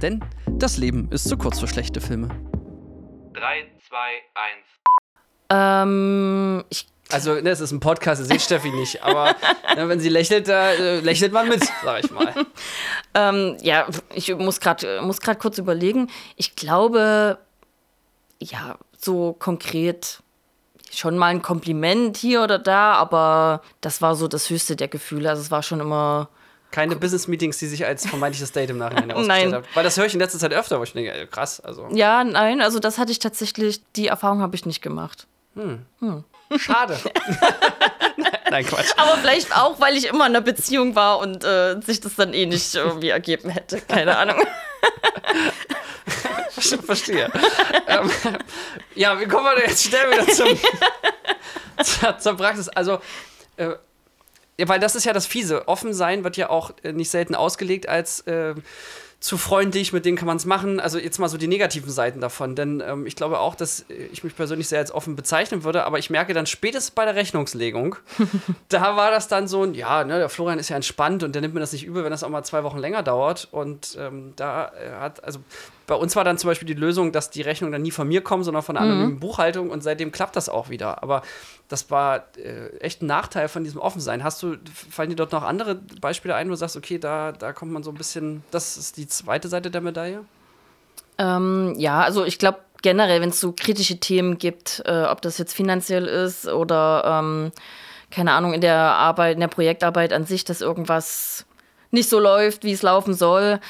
Denn 0.00 0.24
das 0.48 0.76
Leben 0.76 1.08
ist 1.10 1.28
zu 1.28 1.36
kurz 1.36 1.58
für 1.58 1.66
schlechte 1.66 2.00
Filme. 2.00 2.28
3, 3.32 3.64
2, 3.88 3.96
1. 5.50 5.82
Ähm, 5.86 6.64
ich, 6.70 6.86
Also, 7.10 7.34
ne, 7.34 7.50
es 7.50 7.60
ist 7.60 7.72
ein 7.72 7.80
Podcast, 7.80 8.22
ihr 8.22 8.26
seht 8.26 8.42
Steffi 8.42 8.70
nicht, 8.70 9.02
aber 9.02 9.34
ne, 9.76 9.88
wenn 9.88 9.98
sie 9.98 10.08
lächelt, 10.08 10.46
da 10.46 10.70
äh, 10.70 11.00
lächelt 11.00 11.32
man 11.32 11.48
mit, 11.48 11.64
sag 11.82 12.04
ich 12.04 12.10
mal. 12.12 12.32
ähm, 13.14 13.56
ja, 13.60 13.88
ich 14.14 14.32
muss 14.36 14.60
gerade 14.60 15.02
muss 15.02 15.20
grad 15.20 15.40
kurz 15.40 15.58
überlegen. 15.58 16.10
Ich 16.36 16.54
glaube, 16.54 17.38
ja, 18.40 18.78
so 18.96 19.32
konkret 19.32 20.20
schon 20.98 21.16
mal 21.18 21.26
ein 21.28 21.42
Kompliment 21.42 22.16
hier 22.16 22.42
oder 22.42 22.58
da, 22.58 22.92
aber 22.94 23.60
das 23.80 24.00
war 24.02 24.14
so 24.14 24.28
das 24.28 24.50
höchste 24.50 24.76
der 24.76 24.88
Gefühle. 24.88 25.28
Also 25.30 25.42
es 25.42 25.50
war 25.50 25.62
schon 25.62 25.80
immer. 25.80 26.28
Keine 26.70 26.96
Business-Meetings, 26.96 27.58
die 27.58 27.66
sich 27.68 27.86
als 27.86 28.04
vermeintliches 28.06 28.50
Date 28.50 28.70
im 28.70 28.78
Nachhinein 28.78 29.06
Nein. 29.08 29.16
ausgestellt 29.16 29.54
haben. 29.54 29.64
Weil 29.74 29.84
das 29.84 29.96
höre 29.96 30.06
ich 30.06 30.14
in 30.14 30.18
letzter 30.20 30.38
Zeit 30.40 30.52
öfter, 30.52 30.80
wo 30.80 30.82
ich 30.82 30.92
denke, 30.92 31.12
ey, 31.12 31.26
krass, 31.26 31.60
also 31.60 31.86
Ja, 31.92 32.24
nein, 32.24 32.60
also 32.60 32.80
das 32.80 32.98
hatte 32.98 33.12
ich 33.12 33.20
tatsächlich, 33.20 33.80
die 33.94 34.08
Erfahrung 34.08 34.40
habe 34.40 34.56
ich 34.56 34.66
nicht 34.66 34.82
gemacht. 34.82 35.28
schade. 36.56 36.98
Nein, 38.54 38.66
Quatsch. 38.66 38.92
Aber 38.96 39.16
vielleicht 39.16 39.56
auch, 39.56 39.80
weil 39.80 39.96
ich 39.96 40.06
immer 40.06 40.26
in 40.26 40.36
einer 40.36 40.40
Beziehung 40.40 40.94
war 40.94 41.18
und 41.18 41.42
äh, 41.42 41.80
sich 41.80 42.00
das 42.00 42.14
dann 42.14 42.32
eh 42.32 42.46
nicht 42.46 42.72
irgendwie 42.76 43.08
ergeben 43.08 43.50
hätte. 43.50 43.80
Keine 43.80 44.16
Ahnung. 44.16 44.36
Verstehe. 46.86 47.32
ähm, 47.88 48.08
ja, 48.94 49.18
wie 49.18 49.26
kommen 49.26 49.44
wir 49.44 49.56
denn 49.56 49.70
jetzt 49.70 49.82
schnell 49.82 50.08
wieder 50.08 50.28
zum, 50.28 50.46
zur, 51.82 52.18
zur 52.18 52.36
Praxis? 52.36 52.68
Also, 52.68 53.00
äh, 53.56 53.70
ja, 54.56 54.68
weil 54.68 54.78
das 54.78 54.94
ist 54.94 55.04
ja 55.04 55.12
das 55.12 55.26
Fiese. 55.26 55.66
Offen 55.66 55.92
sein 55.92 56.22
wird 56.22 56.36
ja 56.36 56.48
auch 56.48 56.70
äh, 56.84 56.92
nicht 56.92 57.10
selten 57.10 57.34
ausgelegt 57.34 57.88
als 57.88 58.20
äh, 58.20 58.54
zu 59.24 59.38
freundlich, 59.38 59.94
mit 59.94 60.04
denen 60.04 60.18
kann 60.18 60.26
man 60.26 60.36
es 60.36 60.44
machen. 60.44 60.80
Also 60.80 60.98
jetzt 60.98 61.18
mal 61.18 61.30
so 61.30 61.38
die 61.38 61.46
negativen 61.46 61.90
Seiten 61.90 62.20
davon. 62.20 62.54
Denn 62.54 62.82
ähm, 62.86 63.06
ich 63.06 63.16
glaube 63.16 63.38
auch, 63.40 63.54
dass 63.54 63.86
äh, 63.88 63.94
ich 64.12 64.22
mich 64.22 64.36
persönlich 64.36 64.68
sehr 64.68 64.80
als 64.80 64.92
offen 64.92 65.16
bezeichnen 65.16 65.64
würde, 65.64 65.84
aber 65.84 65.98
ich 65.98 66.10
merke 66.10 66.34
dann 66.34 66.44
spätestens 66.44 66.90
bei 66.90 67.06
der 67.06 67.14
Rechnungslegung, 67.14 67.96
da 68.68 68.96
war 68.96 69.10
das 69.10 69.26
dann 69.26 69.48
so 69.48 69.62
ein, 69.62 69.72
ja, 69.72 70.04
ne, 70.04 70.18
der 70.18 70.28
Florian 70.28 70.58
ist 70.58 70.68
ja 70.68 70.76
entspannt 70.76 71.22
und 71.22 71.34
der 71.34 71.40
nimmt 71.40 71.54
mir 71.54 71.60
das 71.60 71.72
nicht 71.72 71.86
übel, 71.86 72.04
wenn 72.04 72.10
das 72.10 72.22
auch 72.22 72.28
mal 72.28 72.44
zwei 72.44 72.64
Wochen 72.64 72.76
länger 72.76 73.02
dauert. 73.02 73.48
Und 73.50 73.96
ähm, 73.98 74.34
da 74.36 74.72
äh, 74.72 74.90
hat, 75.00 75.24
also 75.24 75.38
bei 75.86 75.94
uns 75.94 76.16
war 76.16 76.24
dann 76.24 76.38
zum 76.38 76.48
Beispiel 76.48 76.66
die 76.66 76.74
Lösung, 76.74 77.12
dass 77.12 77.30
die 77.30 77.42
Rechnungen 77.42 77.72
dann 77.72 77.82
nie 77.82 77.90
von 77.90 78.08
mir 78.08 78.22
kommen, 78.22 78.42
sondern 78.42 78.62
von 78.62 78.76
einer 78.76 78.86
anonymen 78.86 79.20
Buchhaltung 79.20 79.70
und 79.70 79.82
seitdem 79.82 80.12
klappt 80.12 80.36
das 80.36 80.48
auch 80.48 80.70
wieder. 80.70 81.02
Aber 81.02 81.22
das 81.68 81.90
war 81.90 82.24
äh, 82.36 82.76
echt 82.78 83.02
ein 83.02 83.06
Nachteil 83.06 83.48
von 83.48 83.64
diesem 83.64 83.80
Offensein. 83.80 84.24
Hast 84.24 84.42
du, 84.42 84.56
fallen 84.90 85.10
dir 85.10 85.16
dort 85.16 85.32
noch 85.32 85.42
andere 85.42 85.76
Beispiele 86.00 86.34
ein, 86.34 86.46
wo 86.46 86.52
du 86.52 86.56
sagst, 86.56 86.76
okay, 86.76 86.98
da, 86.98 87.32
da 87.32 87.52
kommt 87.52 87.72
man 87.72 87.82
so 87.82 87.90
ein 87.90 87.96
bisschen, 87.96 88.42
das 88.50 88.76
ist 88.76 88.96
die 88.96 89.06
zweite 89.06 89.48
Seite 89.48 89.70
der 89.70 89.80
Medaille? 89.80 90.24
Ähm, 91.18 91.74
ja, 91.76 92.00
also 92.00 92.24
ich 92.24 92.38
glaube 92.38 92.58
generell, 92.82 93.20
wenn 93.20 93.30
es 93.30 93.40
so 93.40 93.52
kritische 93.52 93.98
Themen 93.98 94.38
gibt, 94.38 94.82
äh, 94.84 95.04
ob 95.04 95.22
das 95.22 95.38
jetzt 95.38 95.54
finanziell 95.54 96.06
ist 96.06 96.46
oder 96.46 97.20
ähm, 97.22 97.52
keine 98.10 98.32
Ahnung, 98.32 98.52
in 98.52 98.60
der 98.60 98.76
Arbeit, 98.76 99.34
in 99.34 99.40
der 99.40 99.48
Projektarbeit 99.48 100.12
an 100.12 100.24
sich, 100.24 100.44
dass 100.44 100.60
irgendwas 100.60 101.46
nicht 101.90 102.08
so 102.08 102.20
läuft, 102.20 102.64
wie 102.64 102.72
es 102.72 102.82
laufen 102.82 103.14
soll, 103.14 103.60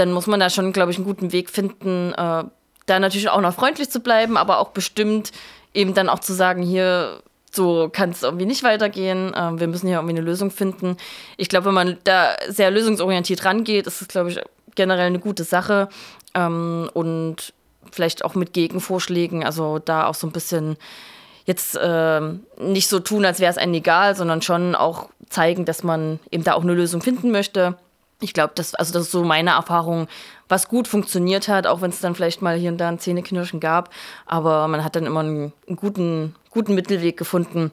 dann 0.00 0.12
muss 0.12 0.26
man 0.26 0.40
da 0.40 0.50
schon, 0.50 0.72
glaube 0.72 0.90
ich, 0.90 0.96
einen 0.96 1.06
guten 1.06 1.32
Weg 1.32 1.50
finden, 1.50 2.12
äh, 2.14 2.44
da 2.86 2.98
natürlich 2.98 3.28
auch 3.28 3.40
noch 3.40 3.54
freundlich 3.54 3.90
zu 3.90 4.00
bleiben, 4.00 4.36
aber 4.36 4.58
auch 4.58 4.70
bestimmt 4.70 5.30
eben 5.74 5.94
dann 5.94 6.08
auch 6.08 6.18
zu 6.18 6.32
sagen, 6.32 6.62
hier, 6.62 7.22
so 7.52 7.88
kann 7.92 8.10
es 8.10 8.22
irgendwie 8.22 8.46
nicht 8.46 8.62
weitergehen. 8.62 9.32
Ähm, 9.36 9.60
wir 9.60 9.68
müssen 9.68 9.86
hier 9.86 9.96
irgendwie 9.96 10.16
eine 10.16 10.24
Lösung 10.24 10.50
finden. 10.50 10.96
Ich 11.36 11.48
glaube, 11.48 11.66
wenn 11.66 11.74
man 11.74 11.98
da 12.04 12.34
sehr 12.48 12.70
lösungsorientiert 12.70 13.44
rangeht, 13.44 13.86
ist 13.86 14.00
es, 14.00 14.08
glaube 14.08 14.30
ich, 14.30 14.40
generell 14.74 15.06
eine 15.06 15.18
gute 15.18 15.44
Sache. 15.44 15.88
Ähm, 16.34 16.88
und 16.94 17.52
vielleicht 17.92 18.24
auch 18.24 18.34
mit 18.34 18.52
Gegenvorschlägen, 18.52 19.44
also 19.44 19.78
da 19.78 20.06
auch 20.06 20.14
so 20.14 20.26
ein 20.26 20.32
bisschen 20.32 20.76
jetzt 21.44 21.78
ähm, 21.82 22.40
nicht 22.58 22.88
so 22.88 23.00
tun, 23.00 23.24
als 23.24 23.40
wäre 23.40 23.50
es 23.50 23.58
einem 23.58 23.74
egal, 23.74 24.14
sondern 24.14 24.42
schon 24.42 24.74
auch 24.74 25.08
zeigen, 25.28 25.64
dass 25.64 25.82
man 25.82 26.20
eben 26.30 26.44
da 26.44 26.54
auch 26.54 26.62
eine 26.62 26.74
Lösung 26.74 27.02
finden 27.02 27.30
möchte. 27.30 27.76
Ich 28.20 28.34
glaube, 28.34 28.52
das, 28.54 28.74
also 28.74 28.92
das 28.92 29.04
ist 29.04 29.12
so 29.12 29.24
meine 29.24 29.50
Erfahrung, 29.50 30.06
was 30.48 30.68
gut 30.68 30.88
funktioniert 30.88 31.48
hat, 31.48 31.66
auch 31.66 31.80
wenn 31.80 31.90
es 31.90 32.00
dann 32.00 32.14
vielleicht 32.14 32.42
mal 32.42 32.56
hier 32.56 32.70
und 32.70 32.78
da 32.78 32.88
ein 32.88 32.98
Zähneknirschen 32.98 33.60
gab. 33.60 33.90
Aber 34.26 34.68
man 34.68 34.84
hat 34.84 34.96
dann 34.96 35.06
immer 35.06 35.20
einen, 35.20 35.52
einen 35.66 35.76
guten, 35.76 36.34
guten 36.50 36.74
Mittelweg 36.74 37.16
gefunden. 37.16 37.72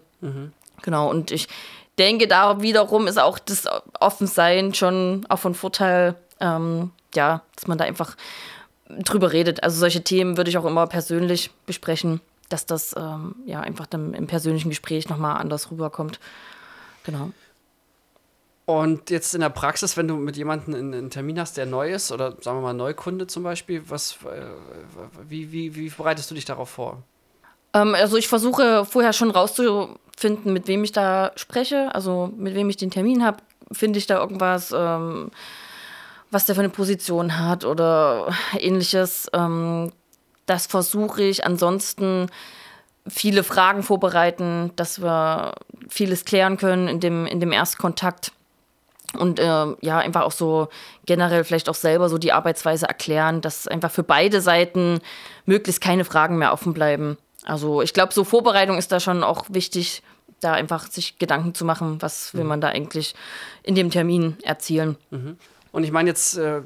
Genau, 0.81 1.10
und 1.10 1.31
ich 1.31 1.47
denke, 1.97 2.27
da 2.27 2.62
wiederum 2.62 3.07
ist 3.07 3.19
auch 3.19 3.39
das 3.39 3.65
Offensein 3.99 4.73
schon 4.73 5.25
auch 5.29 5.39
von 5.39 5.55
Vorteil, 5.55 6.15
ähm, 6.39 6.91
ja, 7.15 7.41
dass 7.55 7.67
man 7.67 7.77
da 7.77 7.86
einfach 7.86 8.15
drüber 8.88 9.33
redet. 9.33 9.63
Also 9.63 9.79
solche 9.79 10.03
Themen 10.03 10.38
würde 10.38 10.49
ich 10.49 10.57
auch 10.57 10.65
immer 10.65 10.88
persönlich 10.88 11.51
besprechen, 11.65 12.21
dass 12.49 12.65
das 12.65 12.95
ähm, 12.97 13.36
ja 13.45 13.60
einfach 13.62 13.86
dann 13.86 14.13
im 14.13 14.27
persönlichen 14.27 14.69
Gespräch 14.69 15.10
nochmal 15.10 15.38
anders 15.38 15.71
rüberkommt. 15.71 16.19
Genau. 17.03 17.31
Und 18.69 19.10
jetzt 19.12 19.34
in 19.34 19.39
der 19.39 19.49
Praxis, 19.49 19.95
wenn 19.95 20.10
du 20.10 20.17
mit 20.17 20.36
jemandem 20.36 20.75
einen, 20.75 21.10
Termin 21.10 21.39
hast, 21.39 21.56
der 21.56 21.65
neu 21.65 21.89
ist, 21.89 22.12
oder 22.12 22.32
sagen 22.41 22.58
wir 22.58 22.62
mal 22.62 22.73
Neukunde 22.73 23.25
zum 23.25 23.43
Beispiel, 23.43 23.82
was, 23.88 24.17
äh, 24.25 24.41
wie, 25.25 25.53
wie, 25.53 25.73
wie 25.73 25.89
bereitest 25.89 26.30
du 26.30 26.36
dich 26.36 26.43
darauf 26.43 26.71
vor? 26.71 27.01
Ähm, 27.73 27.95
also 27.95 28.17
ich 28.17 28.27
versuche 28.27 28.84
vorher 28.84 29.13
schon 29.13 29.32
rauszufinden, 29.32 30.51
mit 30.51 30.67
wem 30.67 30.84
ich 30.84 30.91
da 30.91 31.32
spreche, 31.38 31.95
also 31.95 32.30
mit 32.36 32.56
wem 32.56 32.69
ich 32.69 32.75
den 32.75 32.91
Termin 32.91 33.23
habe. 33.23 33.38
Finde 33.71 33.99
ich 33.99 34.06
da 34.06 34.19
irgendwas, 34.19 34.73
ähm, 34.75 35.32
was 36.30 36.45
der 36.45 36.56
für 36.56 36.62
eine 36.62 36.69
Position 36.69 37.39
hat 37.39 37.63
oder 37.63 38.36
ähnliches. 38.60 39.30
Ähm, 39.32 39.93
das 40.45 40.67
versuche 40.67 41.23
ich. 41.23 41.45
Ansonsten 41.45 42.27
viele 43.08 43.45
Fragen 43.45 43.82
vorbereiten, 43.82 44.71
dass 44.75 45.01
wir 45.01 45.53
vieles 45.88 46.25
klären 46.25 46.58
können 46.58 46.89
in 46.89 46.99
dem, 46.99 47.25
in 47.25 47.39
dem 47.39 47.53
Erstkontakt. 47.53 48.34
Und 49.13 49.39
ähm, 49.41 49.78
ja, 49.82 50.00
einfach 50.00 50.24
auch 50.24 50.32
so 50.32 50.67
generell 51.06 51.43
vielleicht 51.43 51.70
auch 51.70 51.76
selber 51.76 52.10
so 52.10 52.17
die 52.17 52.34
Arbeitsweise 52.34 52.88
erklären, 52.88 53.41
dass 53.41 53.67
einfach 53.67 53.91
für 53.91 54.04
beide 54.04 54.41
Seiten 54.41 55.00
möglichst 55.46 55.82
keine 55.82 56.04
Fragen 56.04 56.38
mehr 56.38 56.52
offen 56.52 56.74
bleiben. 56.74 57.17
Also 57.43 57.82
ich 57.82 57.93
glaube, 57.93 58.13
so 58.13 58.26
Vorbereitung 58.26 58.78
ist 58.78 58.91
da 58.91 59.00
schon 59.00 59.24
auch 59.24 59.46
wichtig, 59.50 60.04
da 60.41 60.54
einfach 60.54 60.91
sich 60.91 61.17
Gedanken 61.17 61.54
zu 61.54 61.65
machen, 61.65 62.02
was 62.02 62.34
will 62.34 62.43
man 62.43 62.62
da 62.62 62.67
eigentlich 62.67 63.15
in 63.63 63.76
dem 63.76 63.89
Termin 63.89 64.38
erzielen. 64.43 64.98
Und 65.72 65.84
ich 65.84 65.91
meine, 65.91 66.10
jetzt 66.10 66.38
äh, 66.38 66.62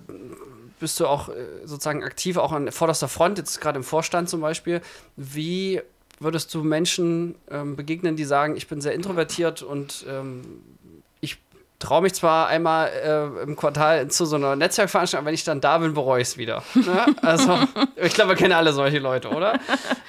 bist 0.79 0.99
du 0.99 1.07
auch 1.07 1.29
äh, 1.29 1.33
sozusagen 1.63 2.03
aktiv, 2.03 2.37
auch 2.37 2.51
an 2.51 2.71
vorderster 2.71 3.07
Front, 3.07 3.37
jetzt 3.37 3.61
gerade 3.61 3.77
im 3.77 3.83
Vorstand 3.83 4.29
zum 4.29 4.41
Beispiel. 4.41 4.81
Wie 5.15 5.81
würdest 6.19 6.53
du 6.53 6.63
Menschen 6.63 7.35
ähm, 7.49 7.75
begegnen, 7.75 8.15
die 8.15 8.25
sagen, 8.25 8.57
ich 8.57 8.67
bin 8.67 8.81
sehr 8.81 8.93
introvertiert 8.93 9.61
und 9.61 10.05
ähm, 10.09 10.41
traue 11.81 12.01
mich 12.03 12.13
zwar 12.13 12.47
einmal 12.47 12.89
äh, 12.89 13.43
im 13.43 13.55
Quartal 13.55 14.07
zu 14.09 14.25
so 14.25 14.37
einer 14.37 14.55
Netzwerkveranstaltung, 14.55 15.23
aber 15.23 15.27
wenn 15.27 15.33
ich 15.33 15.43
dann 15.43 15.59
da 15.59 15.77
bin, 15.77 15.93
bereue 15.93 16.21
ich 16.21 16.29
es 16.29 16.37
wieder. 16.37 16.63
Ne? 16.81 17.05
Also, 17.21 17.59
ich 17.95 18.13
glaube, 18.13 18.31
wir 18.31 18.35
kennen 18.35 18.53
alle 18.53 18.73
solche 18.73 18.99
Leute, 18.99 19.29
oder? 19.29 19.55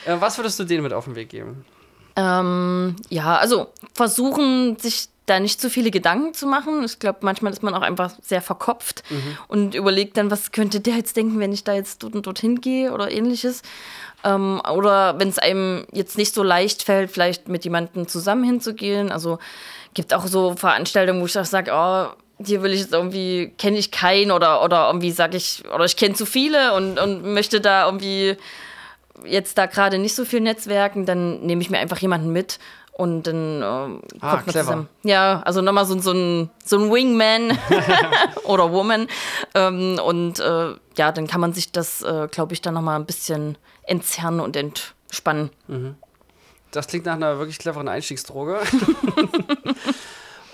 Äh, 0.07 0.17
was 0.19 0.39
würdest 0.39 0.59
du 0.59 0.65
denen 0.65 0.83
mit 0.83 0.93
auf 0.93 1.05
den 1.05 1.17
Weg 1.17 1.29
geben? 1.29 1.65
Ähm, 2.17 2.97
ja, 3.09 3.37
also 3.37 3.69
versuchen, 3.95 4.79
sich 4.79 5.09
da 5.33 5.41
nicht 5.41 5.61
zu 5.61 5.71
viele 5.71 5.91
Gedanken 5.91 6.35
zu 6.35 6.47
machen. 6.47 6.85
Ich 6.85 6.99
glaube, 6.99 7.21
manchmal 7.23 7.53
ist 7.53 7.63
man 7.63 7.75
auch 7.75 7.83
einfach 7.83 8.13
sehr 8.21 8.43
verkopft 8.43 9.03
und 9.49 9.75
überlegt 9.75 10.17
dann, 10.17 10.31
was 10.31 10.53
könnte 10.53 10.81
der 10.81 10.97
jetzt 10.97 11.17
denken, 11.17 11.41
wenn 11.41 11.53
ich 11.53 11.65
da 11.65 11.75
jetzt 11.75 12.03
dort 12.03 12.15
und 12.15 12.27
dorthin 12.27 12.61
gehe 12.61 12.93
oder 12.93 13.11
ähnliches. 13.11 13.63
Ähm, 14.25 14.61
oder 14.73 15.19
wenn 15.19 15.29
es 15.29 15.39
einem 15.39 15.87
jetzt 15.93 16.19
nicht 16.19 16.35
so 16.35 16.43
leicht 16.43 16.83
fällt, 16.83 17.11
vielleicht 17.11 17.49
mit 17.49 17.65
jemandem 17.65 18.07
zusammen 18.07 18.45
hinzugehen. 18.45 19.11
Also 19.11 19.39
gibt 19.95 20.15
auch 20.15 20.27
so 20.27 20.55
Veranstaltungen, 20.55 21.21
wo 21.21 21.27
ich 21.27 21.39
auch 21.39 21.45
sage, 21.45 21.73
oh, 21.75 22.07
hier 22.45 22.63
will 22.63 22.73
ich 22.73 22.81
jetzt 22.81 22.93
irgendwie, 22.93 23.53
kenne 23.59 23.79
ich 23.79 23.91
keinen 23.91 24.31
oder, 24.31 24.63
oder 24.65 24.87
irgendwie 24.89 25.13
sage 25.13 25.37
ich, 25.37 25.65
oder 25.75 25.85
ich 25.85 25.97
kenne 25.97 26.15
zu 26.15 26.27
viele 26.27 26.75
und, 26.75 26.99
und 26.99 27.25
möchte 27.35 27.61
da 27.61 27.87
irgendwie 27.87 28.37
jetzt 29.25 29.59
da 29.59 29.67
gerade 29.67 29.99
nicht 29.99 30.15
so 30.15 30.25
viel 30.25 30.41
Netzwerken, 30.41 31.07
dann 31.07 31.41
nehme 31.41 31.63
ich 31.63 31.71
mir 31.71 31.79
einfach 31.79 31.99
jemanden 31.99 32.33
mit 32.33 32.59
und 32.93 33.25
dann 33.27 33.63
ähm, 33.63 33.63
Ah, 33.63 33.91
kommt 33.93 34.03
man 34.21 34.43
clever. 34.45 34.65
zusammen. 34.65 34.89
Ja, 35.03 35.41
also 35.45 35.61
nochmal 35.63 35.87
so, 35.87 35.99
so, 35.99 36.13
ein, 36.13 36.51
so 36.65 36.79
ein 36.79 36.91
Wingman 36.93 37.57
oder 38.45 38.71
Woman. 38.73 39.09
Ähm, 39.55 39.99
und 40.05 40.39
äh, 40.41 40.75
ja, 40.97 41.13
dann 41.13 41.27
kann 41.27 41.41
man 41.41 41.53
sich 41.53 41.73
das, 41.73 42.03
äh, 42.03 42.29
glaube 42.31 42.53
ich, 42.53 42.61
dann 42.61 42.75
nochmal 42.75 42.97
ein 42.99 43.07
bisschen 43.07 43.57
entzerren 43.85 44.41
und 44.41 44.57
entspannen. 44.57 45.51
Das 46.71 46.87
klingt 46.87 47.07
nach 47.07 47.15
einer 47.15 47.39
wirklich 47.39 47.59
cleveren 47.59 47.89
Einstiegsdroge. 47.89 48.61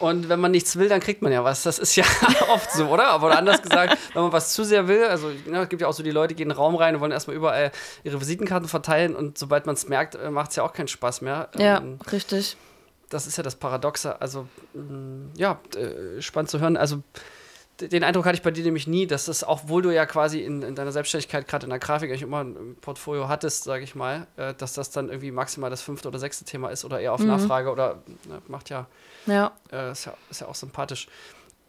Und 0.00 0.28
wenn 0.28 0.38
man 0.40 0.50
nichts 0.52 0.76
will, 0.76 0.88
dann 0.88 1.00
kriegt 1.00 1.22
man 1.22 1.32
ja 1.32 1.42
was. 1.42 1.62
Das 1.64 1.78
ist 1.78 1.96
ja 1.96 2.04
oft 2.52 2.70
so, 2.72 2.86
oder? 2.88 3.08
Aber 3.08 3.36
anders 3.36 3.60
gesagt, 3.62 3.96
wenn 4.14 4.22
man 4.22 4.32
was 4.32 4.52
zu 4.52 4.64
sehr 4.64 4.86
will, 4.88 5.04
also 5.04 5.30
ne, 5.46 5.62
es 5.62 5.68
gibt 5.68 5.82
ja 5.82 5.88
auch 5.88 5.92
so 5.92 6.02
die 6.02 6.10
Leute, 6.12 6.34
die 6.34 6.36
gehen 6.36 6.44
in 6.50 6.54
den 6.54 6.56
Raum 6.56 6.76
rein 6.76 6.94
und 6.94 7.00
wollen 7.00 7.12
erstmal 7.12 7.34
überall 7.36 7.72
ihre 8.04 8.20
Visitenkarten 8.20 8.68
verteilen 8.68 9.16
und 9.16 9.38
sobald 9.38 9.66
man 9.66 9.74
es 9.74 9.88
merkt, 9.88 10.16
macht 10.30 10.50
es 10.50 10.56
ja 10.56 10.62
auch 10.62 10.72
keinen 10.72 10.88
Spaß 10.88 11.20
mehr. 11.22 11.48
Ja, 11.58 11.78
Ähm, 11.78 11.98
richtig. 12.12 12.56
das 13.10 13.26
ist 13.26 13.36
ja 13.38 13.42
das 13.42 13.56
Paradoxe. 13.56 14.20
Also, 14.20 14.46
mh, 14.74 15.30
ja, 15.36 15.58
äh, 15.76 16.22
spannend 16.22 16.50
zu 16.50 16.60
hören. 16.60 16.76
Also, 16.76 17.02
den 17.80 18.04
Eindruck 18.04 18.26
hatte 18.26 18.36
ich 18.36 18.42
bei 18.42 18.50
dir 18.50 18.64
nämlich 18.64 18.86
nie, 18.86 19.06
dass 19.06 19.26
das, 19.26 19.44
auch 19.44 19.68
wohl 19.68 19.82
du 19.82 19.90
ja 19.90 20.06
quasi 20.06 20.40
in, 20.40 20.62
in 20.62 20.74
deiner 20.74 20.92
Selbstständigkeit, 20.92 21.46
gerade 21.46 21.64
in 21.64 21.70
der 21.70 21.78
Grafik, 21.78 22.10
eigentlich 22.10 22.22
immer 22.22 22.42
ein 22.44 22.76
Portfolio 22.80 23.28
hattest, 23.28 23.64
sage 23.64 23.84
ich 23.84 23.94
mal, 23.94 24.26
äh, 24.36 24.54
dass 24.54 24.72
das 24.74 24.90
dann 24.90 25.08
irgendwie 25.08 25.30
maximal 25.30 25.70
das 25.70 25.82
fünfte 25.82 26.08
oder 26.08 26.18
sechste 26.18 26.44
Thema 26.44 26.70
ist 26.70 26.84
oder 26.84 27.00
eher 27.00 27.12
auf 27.12 27.20
Nachfrage 27.20 27.70
oder 27.70 27.98
ne, 28.28 28.40
macht 28.48 28.70
ja, 28.70 28.86
Ja. 29.26 29.52
äh, 29.72 29.92
ist 29.92 30.04
ja, 30.06 30.14
ist 30.30 30.40
ja 30.40 30.48
auch 30.48 30.54
sympathisch. 30.54 31.08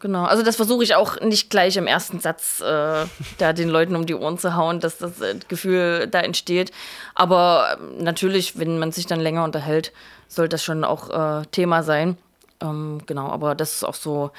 Genau, 0.00 0.24
also 0.24 0.42
das 0.42 0.56
versuche 0.56 0.82
ich 0.82 0.94
auch 0.94 1.20
nicht 1.20 1.50
gleich 1.50 1.76
im 1.76 1.86
ersten 1.86 2.20
Satz 2.20 2.60
äh, 2.60 3.04
da 3.36 3.52
den 3.52 3.68
Leuten 3.68 3.94
um 3.96 4.06
die 4.06 4.14
Ohren 4.14 4.38
zu 4.38 4.56
hauen, 4.56 4.80
dass 4.80 4.96
das 4.96 5.20
äh, 5.20 5.36
Gefühl 5.48 6.08
da 6.10 6.20
entsteht. 6.20 6.72
Aber 7.14 7.76
ähm, 7.78 8.02
natürlich, 8.02 8.58
wenn 8.58 8.78
man 8.78 8.92
sich 8.92 9.06
dann 9.06 9.20
länger 9.20 9.44
unterhält, 9.44 9.92
soll 10.26 10.48
das 10.48 10.64
schon 10.64 10.84
auch 10.84 11.10
äh, 11.40 11.44
Thema 11.52 11.82
sein. 11.82 12.16
Ähm, 12.62 13.02
genau, 13.04 13.28
aber 13.28 13.54
das 13.54 13.74
ist 13.74 13.84
auch 13.84 13.94
so 13.94 14.30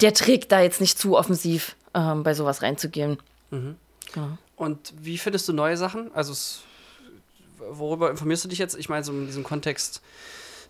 der 0.00 0.14
Trick, 0.14 0.48
da 0.48 0.60
jetzt 0.60 0.80
nicht 0.80 0.98
zu 0.98 1.16
offensiv 1.16 1.76
ähm, 1.94 2.22
bei 2.22 2.34
sowas 2.34 2.62
reinzugehen. 2.62 3.18
Und 4.56 4.92
wie 5.00 5.18
findest 5.18 5.48
du 5.48 5.52
neue 5.52 5.76
Sachen? 5.76 6.12
Also, 6.14 6.34
worüber 7.58 8.10
informierst 8.10 8.44
du 8.44 8.48
dich 8.48 8.58
jetzt? 8.58 8.76
Ich 8.76 8.88
meine, 8.88 9.04
so 9.04 9.12
in 9.12 9.26
diesem 9.26 9.44
Kontext 9.44 10.02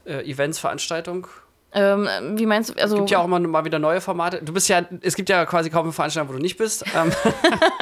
äh, 0.05 0.29
Events, 0.31 0.59
Veranstaltung. 0.59 1.27
Ähm, 1.75 2.09
wie 2.35 2.47
meinst 2.47 2.71
du? 2.71 2.81
Also, 2.81 2.95
Es 2.95 3.01
gibt 3.01 3.11
ja 3.11 3.19
auch 3.19 3.25
immer 3.25 3.41
mal 3.41 3.65
wieder 3.65 3.79
neue 3.79 4.01
Formate. 4.01 4.41
Du 4.43 4.53
bist 4.53 4.69
ja, 4.69 4.83
es 5.01 5.17
gibt 5.17 5.29
ja 5.29 5.45
quasi 5.45 5.71
kaum 5.71 5.85
eine 5.85 5.93
Veranstaltung, 5.93 6.29
wo 6.33 6.37
du 6.37 6.43
nicht 6.43 6.57
bist. 6.57 6.85
Ähm, 6.95 7.11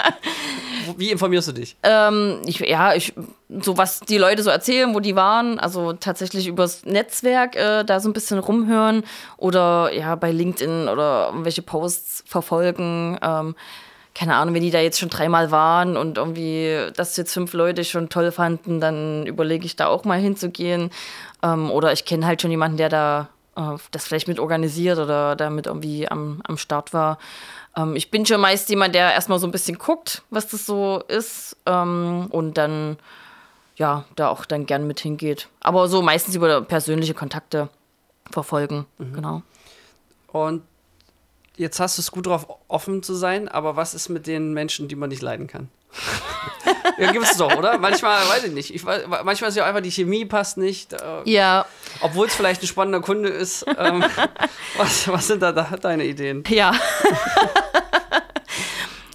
wie 0.96 1.10
informierst 1.10 1.48
du 1.48 1.52
dich? 1.52 1.76
Ähm, 1.82 2.40
ich, 2.46 2.60
ja, 2.60 2.94
ich, 2.94 3.12
so 3.60 3.76
was 3.76 4.00
die 4.00 4.16
Leute 4.16 4.42
so 4.42 4.50
erzählen, 4.50 4.94
wo 4.94 5.00
die 5.00 5.14
waren, 5.14 5.58
also 5.58 5.92
tatsächlich 5.92 6.46
übers 6.46 6.84
Netzwerk 6.86 7.54
äh, 7.54 7.84
da 7.84 8.00
so 8.00 8.08
ein 8.08 8.14
bisschen 8.14 8.38
rumhören 8.38 9.04
oder 9.36 9.92
ja, 9.92 10.14
bei 10.14 10.32
LinkedIn 10.32 10.88
oder 10.88 11.26
irgendwelche 11.26 11.62
Posts 11.62 12.24
verfolgen. 12.26 13.18
Ähm, 13.22 13.54
keine 14.14 14.36
Ahnung, 14.36 14.54
wenn 14.54 14.62
die 14.62 14.70
da 14.70 14.80
jetzt 14.80 15.00
schon 15.00 15.08
dreimal 15.08 15.50
waren 15.50 15.96
und 15.96 16.18
irgendwie 16.18 16.76
das 16.96 17.16
jetzt 17.16 17.32
fünf 17.32 17.52
Leute 17.52 17.84
schon 17.84 18.08
toll 18.08 18.30
fanden, 18.30 18.80
dann 18.80 19.26
überlege 19.26 19.64
ich 19.64 19.76
da 19.76 19.86
auch 19.86 20.04
mal 20.04 20.18
hinzugehen. 20.18 20.90
Ähm, 21.42 21.70
oder 21.70 21.92
ich 21.92 22.04
kenne 22.04 22.26
halt 22.26 22.42
schon 22.42 22.50
jemanden, 22.50 22.76
der 22.76 22.88
da 22.88 23.28
äh, 23.56 23.76
das 23.90 24.04
vielleicht 24.04 24.28
mit 24.28 24.38
organisiert 24.38 24.98
oder 24.98 25.36
damit 25.36 25.66
irgendwie 25.66 26.08
am, 26.08 26.40
am 26.44 26.56
Start 26.56 26.92
war. 26.92 27.18
Ähm, 27.76 27.96
ich 27.96 28.10
bin 28.10 28.26
schon 28.26 28.40
meist 28.40 28.68
jemand, 28.68 28.94
der 28.94 29.12
erstmal 29.12 29.38
so 29.38 29.46
ein 29.46 29.52
bisschen 29.52 29.78
guckt, 29.78 30.22
was 30.30 30.48
das 30.48 30.66
so 30.66 31.02
ist 31.08 31.56
ähm, 31.66 32.26
und 32.30 32.58
dann 32.58 32.96
ja, 33.76 34.04
da 34.16 34.28
auch 34.28 34.44
dann 34.44 34.66
gern 34.66 34.86
mit 34.86 35.00
hingeht. 35.00 35.48
Aber 35.60 35.88
so 35.88 36.02
meistens 36.02 36.34
über 36.34 36.62
persönliche 36.62 37.14
Kontakte 37.14 37.68
verfolgen, 38.30 38.86
genau. 38.98 39.42
Und 40.28 40.62
jetzt 41.56 41.80
hast 41.80 41.98
du 41.98 42.00
es 42.02 42.10
gut 42.10 42.26
drauf, 42.26 42.46
offen 42.68 43.02
zu 43.02 43.14
sein, 43.14 43.48
aber 43.48 43.76
was 43.76 43.94
ist 43.94 44.08
mit 44.08 44.26
den 44.26 44.52
Menschen, 44.52 44.88
die 44.88 44.96
man 44.96 45.08
nicht 45.08 45.22
leiden 45.22 45.46
kann? 45.46 45.68
Ja, 46.98 47.12
gibt 47.12 47.24
es 47.24 47.36
doch, 47.36 47.54
oder? 47.56 47.78
Manchmal, 47.78 48.28
weiß 48.28 48.44
ich 48.44 48.52
nicht. 48.52 48.74
Ich 48.74 48.84
weiß, 48.84 49.02
manchmal 49.24 49.50
ist 49.50 49.56
ja 49.56 49.64
einfach 49.64 49.80
die 49.80 49.90
Chemie 49.90 50.24
passt 50.24 50.56
nicht, 50.56 50.92
äh, 50.92 50.98
Ja, 51.24 51.66
obwohl 52.00 52.26
es 52.26 52.34
vielleicht 52.34 52.62
ein 52.62 52.66
spannender 52.66 53.00
Kunde 53.00 53.28
ist. 53.28 53.64
Ähm, 53.78 54.04
was, 54.76 55.08
was 55.08 55.26
sind 55.26 55.42
da, 55.42 55.52
da 55.52 55.64
deine 55.80 56.04
Ideen? 56.04 56.44
Ja. 56.48 56.72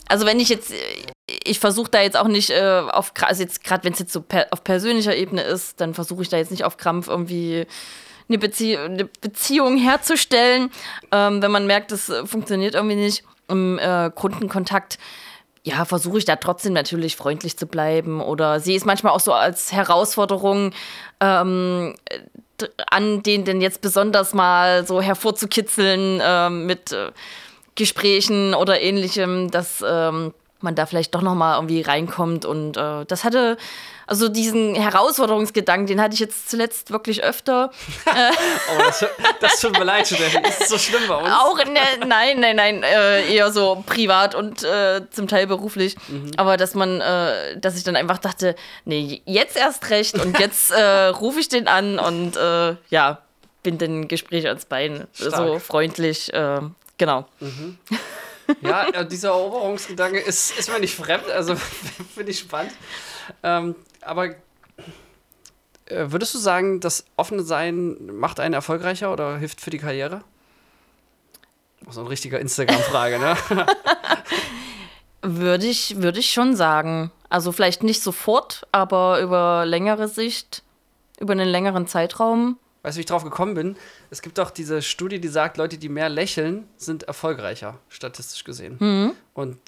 also 0.09 0.25
wenn 0.25 0.39
ich 0.39 0.49
jetzt, 0.49 0.73
ich 1.43 1.59
versuche 1.59 1.89
da 1.89 2.01
jetzt 2.01 2.17
auch 2.17 2.27
nicht 2.27 2.49
äh, 2.49 2.83
auf, 2.89 3.11
also 3.21 3.41
jetzt 3.41 3.63
gerade 3.63 3.83
wenn 3.83 3.93
es 3.93 3.99
jetzt 3.99 4.13
so 4.13 4.21
per, 4.21 4.47
auf 4.51 4.63
persönlicher 4.63 5.15
Ebene 5.15 5.43
ist, 5.43 5.81
dann 5.81 5.93
versuche 5.93 6.21
ich 6.21 6.29
da 6.29 6.37
jetzt 6.37 6.51
nicht 6.51 6.63
auf 6.63 6.77
Krampf 6.77 7.07
irgendwie 7.07 7.65
eine, 8.29 8.37
Bezie 8.37 8.77
eine 8.77 9.05
Beziehung 9.05 9.77
herzustellen, 9.77 10.71
ähm, 11.11 11.41
wenn 11.41 11.51
man 11.51 11.65
merkt, 11.65 11.91
das 11.91 12.11
funktioniert 12.25 12.75
irgendwie 12.75 12.95
nicht 12.95 13.23
im 13.47 13.79
äh, 13.79 14.11
Kundenkontakt. 14.13 14.97
Ja, 15.67 15.83
versuche 15.83 16.19
ich 16.19 16.23
da 16.23 16.37
trotzdem 16.37 16.71
natürlich 16.71 17.17
freundlich 17.17 17.57
zu 17.57 17.67
bleiben. 17.67 18.21
Oder 18.21 18.61
sehe 18.61 18.77
es 18.77 18.85
manchmal 18.85 19.11
auch 19.11 19.19
so 19.19 19.33
als 19.33 19.73
Herausforderung 19.73 20.71
ähm, 21.19 21.93
an, 22.89 23.21
den 23.21 23.43
denn 23.43 23.59
jetzt 23.59 23.81
besonders 23.81 24.33
mal 24.33 24.87
so 24.87 25.01
hervorzukitzeln 25.01 26.21
ähm, 26.23 26.67
mit 26.67 26.93
äh, 26.93 27.11
Gesprächen 27.75 28.53
oder 28.53 28.79
ähnlichem, 28.79 29.51
dass 29.51 29.83
ähm, 29.85 30.33
man 30.61 30.75
da 30.75 30.85
vielleicht 30.85 31.13
doch 31.15 31.21
noch 31.21 31.35
mal 31.35 31.55
irgendwie 31.55 31.81
reinkommt 31.81 32.45
und 32.45 32.77
äh, 32.77 33.05
das 33.05 33.23
hatte 33.23 33.57
also 34.07 34.29
diesen 34.29 34.73
Herausforderungsgedanken, 34.73 35.85
den 35.85 36.01
hatte 36.01 36.13
ich 36.13 36.21
jetzt 36.21 36.49
zuletzt 36.49 36.91
wirklich 36.91 37.23
öfter. 37.23 37.71
Oh, 38.69 38.79
das, 38.79 39.05
das 39.39 39.59
tut 39.59 39.77
mir 39.77 39.83
leid, 39.83 40.07
Steffi. 40.07 40.37
Ist 40.47 40.69
so 40.69 40.77
schlimm 40.77 41.01
bei 41.07 41.15
uns? 41.15 41.29
Auch 41.29 41.57
in 41.59 41.73
der, 41.73 42.05
nein, 42.05 42.39
nein, 42.39 42.55
nein, 42.55 42.83
äh, 42.83 43.33
eher 43.33 43.51
so 43.51 43.83
privat 43.85 44.35
und 44.35 44.63
äh, 44.63 45.01
zum 45.09 45.27
Teil 45.27 45.47
beruflich. 45.47 45.95
Aber 46.37 46.57
dass 46.57 46.73
man, 46.73 47.01
äh, 47.01 47.59
dass 47.59 47.77
ich 47.77 47.83
dann 47.83 47.95
einfach 47.95 48.17
dachte, 48.17 48.55
nee, 48.85 49.21
jetzt 49.25 49.57
erst 49.57 49.89
recht 49.89 50.19
und 50.19 50.39
jetzt 50.39 50.71
äh, 50.71 51.07
rufe 51.07 51.39
ich 51.39 51.49
den 51.49 51.67
an 51.67 51.99
und 51.99 52.35
äh, 52.37 52.75
ja, 52.89 53.21
bin 53.63 53.77
den 53.77 54.07
Gespräch 54.07 54.47
ans 54.47 54.65
Bein. 54.65 55.07
So 55.13 55.29
Stark. 55.29 55.61
freundlich, 55.61 56.33
äh, 56.33 56.61
genau. 56.97 57.25
Ja, 58.61 59.03
dieser 59.03 59.29
Eroberungsgedanke 59.29 60.19
ist, 60.19 60.57
ist 60.57 60.69
mir 60.69 60.79
nicht 60.79 60.95
fremd, 60.95 61.29
also 61.29 61.55
finde 62.15 62.31
ich 62.31 62.39
spannend. 62.39 62.73
Ähm, 63.43 63.75
aber 64.01 64.27
äh, 64.27 64.35
würdest 65.85 66.33
du 66.33 66.37
sagen, 66.37 66.79
das 66.79 67.05
offene 67.15 67.43
Sein 67.43 67.97
macht 68.17 68.39
einen 68.39 68.53
erfolgreicher 68.53 69.11
oder 69.11 69.37
hilft 69.37 69.61
für 69.61 69.69
die 69.69 69.79
Karriere? 69.79 70.23
So 71.89 72.01
eine 72.01 72.09
richtige 72.09 72.37
Instagram-Frage, 72.37 73.19
ne? 73.19 73.37
Würde 75.21 75.65
ich, 75.65 76.01
würde 76.01 76.19
ich 76.19 76.31
schon 76.31 76.55
sagen. 76.55 77.11
Also 77.29 77.51
vielleicht 77.51 77.83
nicht 77.83 78.01
sofort, 78.01 78.67
aber 78.71 79.19
über 79.19 79.65
längere 79.65 80.07
Sicht, 80.07 80.63
über 81.19 81.33
einen 81.33 81.49
längeren 81.49 81.87
Zeitraum. 81.87 82.57
Weißt 82.87 82.95
du, 82.95 82.99
wie 82.99 83.01
ich 83.01 83.07
drauf 83.07 83.25
gekommen 83.25 83.53
bin? 83.53 83.75
Es 84.11 84.21
gibt 84.21 84.37
doch 84.37 84.49
diese 84.49 84.81
Studie, 84.81 85.19
die 85.19 85.27
sagt, 85.27 85.57
Leute, 85.57 85.77
die 85.77 85.89
mehr 85.89 86.07
lächeln, 86.07 86.69
sind 86.77 87.03
erfolgreicher, 87.03 87.77
statistisch 87.89 88.45
gesehen. 88.45 89.13
Und 89.33 89.59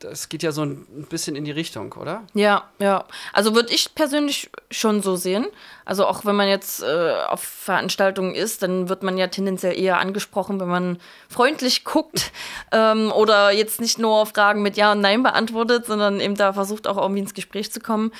das 0.00 0.28
geht 0.28 0.42
ja 0.42 0.50
so 0.50 0.64
ein 0.64 1.06
bisschen 1.08 1.36
in 1.36 1.44
die 1.44 1.52
Richtung, 1.52 1.92
oder? 1.92 2.24
Ja, 2.34 2.64
ja. 2.80 3.04
Also 3.32 3.54
würde 3.54 3.72
ich 3.72 3.94
persönlich 3.94 4.50
schon 4.72 5.02
so 5.02 5.14
sehen. 5.14 5.46
Also 5.84 6.04
auch 6.04 6.24
wenn 6.24 6.34
man 6.34 6.48
jetzt 6.48 6.82
äh, 6.82 7.12
auf 7.28 7.42
Veranstaltungen 7.42 8.34
ist, 8.34 8.64
dann 8.64 8.88
wird 8.88 9.04
man 9.04 9.18
ja 9.18 9.28
tendenziell 9.28 9.78
eher 9.78 10.00
angesprochen, 10.00 10.58
wenn 10.58 10.68
man 10.68 10.98
freundlich 11.28 11.84
guckt 11.84 12.32
ähm, 12.72 13.12
oder 13.12 13.52
jetzt 13.52 13.80
nicht 13.80 14.00
nur 14.00 14.26
Fragen 14.26 14.62
mit 14.62 14.76
Ja 14.76 14.90
und 14.90 15.00
Nein 15.00 15.22
beantwortet, 15.22 15.86
sondern 15.86 16.18
eben 16.18 16.34
da 16.34 16.54
versucht 16.54 16.88
auch 16.88 16.96
irgendwie 16.96 17.20
ins 17.20 17.34
Gespräch 17.34 17.70
zu 17.70 17.78
kommen. 17.78 18.10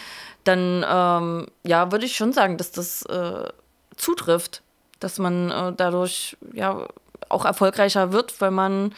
Dann 0.44 0.86
ähm, 0.88 1.48
ja, 1.64 1.90
würde 1.90 2.06
ich 2.06 2.16
schon 2.16 2.32
sagen, 2.32 2.56
dass 2.56 2.70
das 2.70 3.02
äh, 3.02 3.48
zutrifft, 3.98 4.62
dass 5.00 5.18
man 5.18 5.50
äh, 5.50 5.72
dadurch 5.76 6.36
ja 6.52 6.88
auch 7.28 7.44
erfolgreicher 7.44 8.12
wird, 8.12 8.40
weil 8.40 8.50
man 8.50 8.94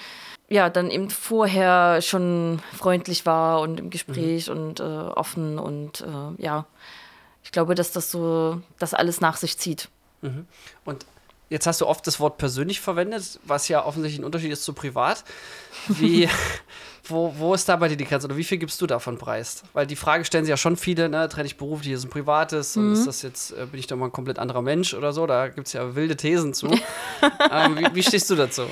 ja, 0.50 0.68
dann 0.68 0.90
eben 0.90 1.10
vorher 1.10 2.02
schon 2.02 2.60
freundlich 2.76 3.24
war 3.24 3.60
und 3.60 3.78
im 3.78 3.88
Gespräch 3.88 4.48
mhm. 4.48 4.52
und 4.52 4.80
äh, 4.80 4.82
offen 4.82 5.60
und 5.60 6.00
äh, 6.00 6.42
ja, 6.42 6.66
ich 7.44 7.52
glaube, 7.52 7.76
dass 7.76 7.92
das 7.92 8.10
so, 8.10 8.60
das 8.78 8.92
alles 8.92 9.20
nach 9.20 9.36
sich 9.36 9.58
zieht. 9.58 9.88
Mhm. 10.22 10.46
Und 10.84 11.06
jetzt 11.50 11.68
hast 11.68 11.80
du 11.80 11.86
oft 11.86 12.04
das 12.06 12.18
Wort 12.18 12.36
persönlich 12.36 12.80
verwendet, 12.80 13.38
was 13.44 13.68
ja 13.68 13.84
offensichtlich 13.84 14.20
ein 14.20 14.24
Unterschied 14.24 14.50
ist 14.50 14.64
zu 14.64 14.72
privat. 14.72 15.24
Wie, 15.86 16.28
wo, 17.10 17.34
wo 17.36 17.54
ist 17.54 17.68
da 17.68 17.76
bei 17.76 17.88
dir 17.88 17.96
die 17.96 18.04
Grenze 18.04 18.26
oder 18.26 18.36
wie 18.36 18.44
viel 18.44 18.58
gibst 18.58 18.80
du 18.80 18.86
davon 18.86 19.18
preis? 19.18 19.62
Weil 19.72 19.86
die 19.86 19.96
Frage 19.96 20.24
stellen 20.24 20.44
sich 20.44 20.50
ja 20.50 20.56
schon 20.56 20.76
viele, 20.76 21.08
ne, 21.08 21.28
trenne 21.28 21.46
ich 21.46 21.56
berufliches 21.56 22.04
und 22.04 22.10
privates 22.10 22.76
mhm. 22.76 22.88
und 22.88 22.92
ist 22.92 23.06
das 23.06 23.22
jetzt, 23.22 23.52
äh, 23.52 23.66
bin 23.66 23.80
ich 23.80 23.86
doch 23.86 23.96
mal 23.96 24.06
ein 24.06 24.12
komplett 24.12 24.38
anderer 24.38 24.62
Mensch 24.62 24.94
oder 24.94 25.12
so? 25.12 25.26
Da 25.26 25.48
gibt 25.48 25.66
es 25.66 25.72
ja 25.72 25.94
wilde 25.94 26.16
Thesen 26.16 26.54
zu. 26.54 26.68
ähm, 27.50 27.78
wie, 27.78 27.94
wie 27.94 28.02
stehst 28.02 28.30
du 28.30 28.36
dazu? 28.36 28.62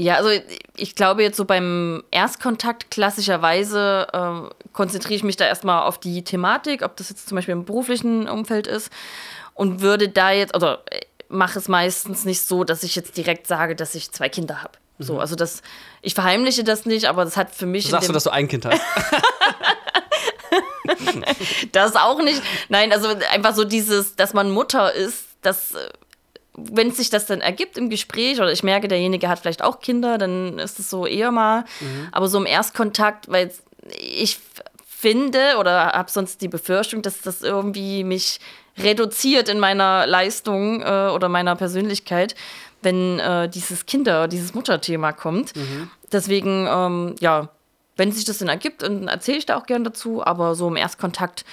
Ja, 0.00 0.14
also 0.14 0.30
ich 0.76 0.94
glaube 0.94 1.24
jetzt 1.24 1.36
so 1.36 1.44
beim 1.44 2.04
Erstkontakt 2.12 2.90
klassischerweise 2.90 4.06
äh, 4.12 4.68
konzentriere 4.72 5.16
ich 5.16 5.24
mich 5.24 5.36
da 5.36 5.44
erstmal 5.44 5.82
auf 5.82 5.98
die 5.98 6.22
Thematik, 6.22 6.82
ob 6.82 6.96
das 6.96 7.08
jetzt 7.08 7.28
zum 7.28 7.34
Beispiel 7.34 7.52
im 7.52 7.64
beruflichen 7.64 8.28
Umfeld 8.28 8.68
ist 8.68 8.92
und 9.54 9.80
würde 9.80 10.08
da 10.08 10.30
jetzt, 10.30 10.54
oder 10.54 10.84
äh, 10.90 11.00
mache 11.28 11.58
es 11.58 11.66
meistens 11.66 12.24
nicht 12.24 12.42
so, 12.42 12.62
dass 12.62 12.84
ich 12.84 12.94
jetzt 12.94 13.16
direkt 13.16 13.48
sage, 13.48 13.74
dass 13.74 13.96
ich 13.96 14.12
zwei 14.12 14.28
Kinder 14.28 14.62
habe. 14.62 14.78
Mhm. 14.98 15.04
So, 15.04 15.18
also 15.18 15.36
das, 15.36 15.62
ich 16.02 16.14
verheimliche 16.14 16.64
das 16.64 16.86
nicht, 16.86 17.06
aber 17.06 17.24
das 17.24 17.36
hat 17.36 17.54
für 17.54 17.66
mich. 17.66 17.84
Du 17.84 17.90
sagst 17.90 18.08
du, 18.08 18.12
dass 18.12 18.24
du 18.24 18.30
ein 18.30 18.48
Kind 18.48 18.66
hast? 18.66 18.80
das 21.72 21.96
auch 21.96 22.22
nicht. 22.22 22.42
Nein, 22.68 22.92
also 22.92 23.08
einfach 23.30 23.54
so 23.54 23.64
dieses, 23.64 24.16
dass 24.16 24.34
man 24.34 24.50
Mutter 24.50 24.92
ist, 24.92 25.24
das 25.42 25.74
äh, 25.74 25.88
wenn 26.60 26.90
sich 26.90 27.10
das 27.10 27.26
dann 27.26 27.40
ergibt 27.40 27.76
im 27.76 27.88
Gespräch 27.88 28.40
oder 28.40 28.50
ich 28.50 28.62
merke, 28.62 28.88
derjenige 28.88 29.28
hat 29.28 29.38
vielleicht 29.38 29.62
auch 29.62 29.80
Kinder, 29.80 30.18
dann 30.18 30.58
ist 30.58 30.78
es 30.78 30.90
so 30.90 31.06
eher 31.06 31.30
mal. 31.30 31.64
Mhm. 31.80 32.08
Aber 32.10 32.28
so 32.28 32.38
im 32.38 32.46
Erstkontakt, 32.46 33.30
weil 33.30 33.52
ich 33.96 34.38
finde 34.86 35.56
oder 35.58 35.92
habe 35.92 36.10
sonst 36.10 36.42
die 36.42 36.48
Befürchtung, 36.48 37.02
dass 37.02 37.22
das 37.22 37.42
irgendwie 37.42 38.02
mich 38.02 38.40
reduziert 38.76 39.48
in 39.48 39.60
meiner 39.60 40.06
Leistung 40.06 40.82
äh, 40.82 41.10
oder 41.12 41.28
meiner 41.28 41.56
Persönlichkeit, 41.56 42.34
wenn 42.82 43.18
äh, 43.18 43.48
dieses 43.48 43.86
Kinder, 43.86 44.28
dieses 44.28 44.54
Mutterthema 44.54 45.12
kommt. 45.12 45.56
Mhm. 45.56 45.90
Deswegen, 46.12 46.66
ähm, 46.68 47.14
ja, 47.20 47.50
wenn 47.96 48.12
sich 48.12 48.24
das 48.24 48.38
dann 48.38 48.48
ergibt, 48.48 48.82
dann 48.82 49.08
erzähle 49.08 49.38
ich 49.38 49.46
da 49.46 49.56
auch 49.56 49.66
gern 49.66 49.84
dazu, 49.84 50.24
aber 50.24 50.54
so 50.54 50.68
im 50.68 50.76
Erstkontakt 50.76 51.44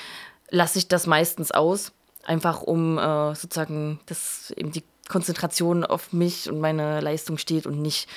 lasse 0.50 0.78
ich 0.78 0.88
das 0.88 1.08
meistens 1.08 1.52
aus 1.52 1.92
einfach 2.26 2.62
um 2.62 2.98
äh, 2.98 3.36
sozusagen 3.36 4.00
das 4.08 4.52
eben 4.56 4.72
die 4.72 4.84
Konzentration 5.08 5.84
auf 5.84 6.14
mich 6.14 6.50
und 6.50 6.60
meine 6.60 7.00
Leistung 7.00 7.38
steht 7.38 7.68
und 7.68 7.82
nicht, 7.82 8.10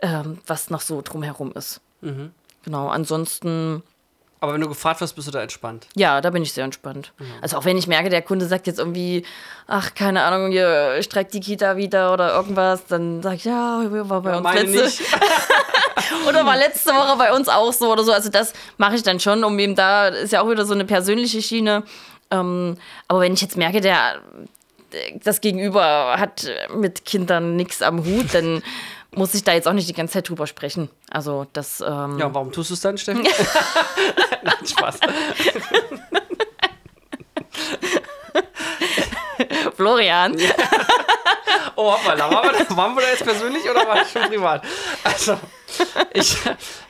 ähm, 0.00 0.38
was 0.46 0.70
noch 0.70 0.80
so 0.80 1.02
drumherum 1.02 1.52
ist. 1.52 1.80
Mhm. 2.00 2.30
Genau, 2.64 2.88
ansonsten. 2.88 3.82
Aber 4.42 4.54
wenn 4.54 4.60
du 4.60 4.66
gefragt 4.66 5.00
wirst, 5.00 5.14
bist 5.14 5.28
du 5.28 5.30
da 5.30 5.40
entspannt? 5.40 5.86
Ja, 5.94 6.20
da 6.20 6.30
bin 6.30 6.42
ich 6.42 6.52
sehr 6.52 6.64
entspannt. 6.64 7.12
Mhm. 7.20 7.26
Also 7.40 7.56
auch 7.56 7.64
wenn 7.64 7.78
ich 7.78 7.86
merke, 7.86 8.10
der 8.10 8.22
Kunde 8.22 8.44
sagt 8.46 8.66
jetzt 8.66 8.80
irgendwie, 8.80 9.24
ach, 9.68 9.94
keine 9.94 10.24
Ahnung, 10.24 10.50
hier 10.50 11.00
streckt 11.00 11.32
die 11.32 11.38
Kita 11.38 11.76
wieder 11.76 12.12
oder 12.12 12.34
irgendwas, 12.34 12.84
dann 12.86 13.22
sage 13.22 13.36
ich, 13.36 13.44
ja, 13.44 13.84
war 13.88 14.20
bei 14.20 14.32
ja, 14.32 14.38
uns 14.38 14.74
letzte. 14.74 15.04
oder 16.28 16.44
war 16.44 16.56
letzte 16.56 16.90
Woche 16.90 17.16
bei 17.16 17.32
uns 17.32 17.48
auch 17.48 17.72
so 17.72 17.92
oder 17.92 18.02
so. 18.02 18.12
Also 18.12 18.30
das 18.30 18.52
mache 18.78 18.96
ich 18.96 19.04
dann 19.04 19.20
schon, 19.20 19.44
um 19.44 19.56
ihm 19.60 19.76
da 19.76 20.08
ist 20.08 20.32
ja 20.32 20.42
auch 20.42 20.50
wieder 20.50 20.66
so 20.66 20.74
eine 20.74 20.86
persönliche 20.86 21.40
Schiene. 21.40 21.84
Ähm, 22.32 22.78
aber 23.06 23.20
wenn 23.20 23.34
ich 23.34 23.42
jetzt 23.42 23.56
merke, 23.56 23.80
der, 23.80 24.22
das 25.22 25.40
Gegenüber 25.40 26.16
hat 26.18 26.50
mit 26.74 27.04
Kindern 27.04 27.54
nichts 27.54 27.80
am 27.80 28.04
Hut, 28.04 28.34
dann 28.34 28.60
muss 29.14 29.34
ich 29.34 29.44
da 29.44 29.52
jetzt 29.52 29.68
auch 29.68 29.72
nicht 29.72 29.88
die 29.88 29.94
ganze 29.94 30.14
Zeit 30.14 30.28
drüber 30.28 30.48
sprechen. 30.48 30.88
Also 31.12 31.46
das. 31.52 31.80
Ähm 31.80 32.18
ja, 32.18 32.32
warum 32.32 32.50
tust 32.52 32.70
du 32.70 32.74
es 32.74 32.80
dann, 32.80 32.96
Steffi? 32.96 33.22
Nein, 34.42 34.66
Spaß. 34.66 34.98
Florian. 39.76 40.38
Ja. 40.38 40.50
Oh, 41.76 41.92
hoppala, 41.92 42.30
waren 42.30 42.50
wir, 42.56 42.76
waren 42.76 42.94
wir 42.94 43.02
da 43.02 43.08
jetzt 43.08 43.24
persönlich 43.24 43.68
oder 43.68 43.86
war 43.86 43.96
das 43.96 44.12
schon 44.12 44.22
privat? 44.22 44.62
Also, 45.04 45.38
ich 46.12 46.36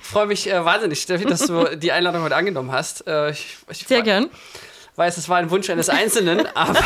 freue 0.01 0.27
mich 0.27 0.49
äh, 0.49 0.65
wahnsinnig, 0.65 1.01
Steffi, 1.01 1.25
dass 1.25 1.47
du 1.47 1.77
die 1.77 1.93
Einladung 1.93 2.23
heute 2.23 2.37
angenommen 2.37 2.71
hast. 2.73 3.07
Äh, 3.07 3.31
ich, 3.31 3.57
ich 3.71 3.87
Sehr 3.87 4.03
gern 4.03 4.31
weiß, 4.97 5.17
es 5.17 5.29
war 5.29 5.39
ein 5.39 5.51
Wunsch 5.51 5.71
eines 5.71 5.89
Einzelnen, 5.89 6.47
aber 6.55 6.81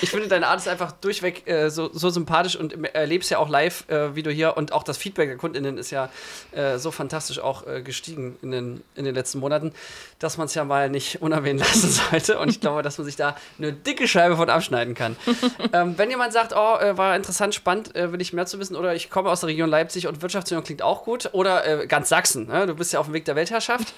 ich 0.00 0.10
finde, 0.10 0.28
deine 0.28 0.46
Art 0.46 0.60
ist 0.60 0.68
einfach 0.68 0.92
durchweg 0.92 1.46
äh, 1.46 1.70
so, 1.70 1.90
so, 1.92 2.08
sympathisch 2.10 2.56
und 2.56 2.72
erlebst 2.94 3.30
ja 3.30 3.38
auch 3.38 3.48
live, 3.48 3.88
äh, 3.88 4.14
wie 4.14 4.22
du 4.22 4.30
hier 4.30 4.56
und 4.56 4.72
auch 4.72 4.82
das 4.82 4.96
Feedback 4.96 5.28
der 5.28 5.36
KundInnen 5.36 5.76
ist 5.76 5.90
ja 5.90 6.08
äh, 6.52 6.78
so 6.78 6.90
fantastisch 6.90 7.38
auch 7.38 7.66
äh, 7.66 7.82
gestiegen 7.82 8.36
in 8.42 8.50
den, 8.50 8.82
in 8.94 9.04
den 9.04 9.14
letzten 9.14 9.40
Monaten, 9.40 9.72
dass 10.18 10.38
man 10.38 10.46
es 10.46 10.54
ja 10.54 10.64
mal 10.64 10.88
nicht 10.88 11.20
unerwähnt 11.20 11.60
lassen 11.68 11.90
sollte 11.90 12.38
und 12.38 12.48
ich 12.48 12.60
glaube, 12.60 12.82
dass 12.82 12.96
man 12.96 13.04
sich 13.04 13.16
da 13.16 13.36
eine 13.58 13.72
dicke 13.72 14.08
Scheibe 14.08 14.36
von 14.36 14.48
abschneiden 14.48 14.94
kann. 14.94 15.16
ähm, 15.72 15.98
wenn 15.98 16.08
jemand 16.08 16.32
sagt, 16.32 16.54
oh, 16.56 16.78
äh, 16.78 16.96
war 16.96 17.14
interessant, 17.14 17.54
spannend, 17.54 17.94
äh, 17.94 18.10
will 18.12 18.22
ich 18.22 18.32
mehr 18.32 18.46
zu 18.46 18.58
wissen 18.58 18.74
oder 18.74 18.94
ich 18.94 19.10
komme 19.10 19.28
aus 19.28 19.40
der 19.40 19.48
Region 19.48 19.68
Leipzig 19.68 20.06
und 20.06 20.22
Wirtschaftsunion 20.22 20.64
klingt 20.64 20.82
auch 20.82 21.04
gut 21.04 21.28
oder 21.32 21.86
ganz 21.86 22.08
Sachsen, 22.08 22.46
ne? 22.46 22.66
du 22.66 22.74
bist 22.74 22.92
ja 22.92 23.00
auf 23.00 23.06
dem 23.06 23.12
Weg 23.12 23.26
der 23.26 23.36
Weltherrschaft, 23.36 23.92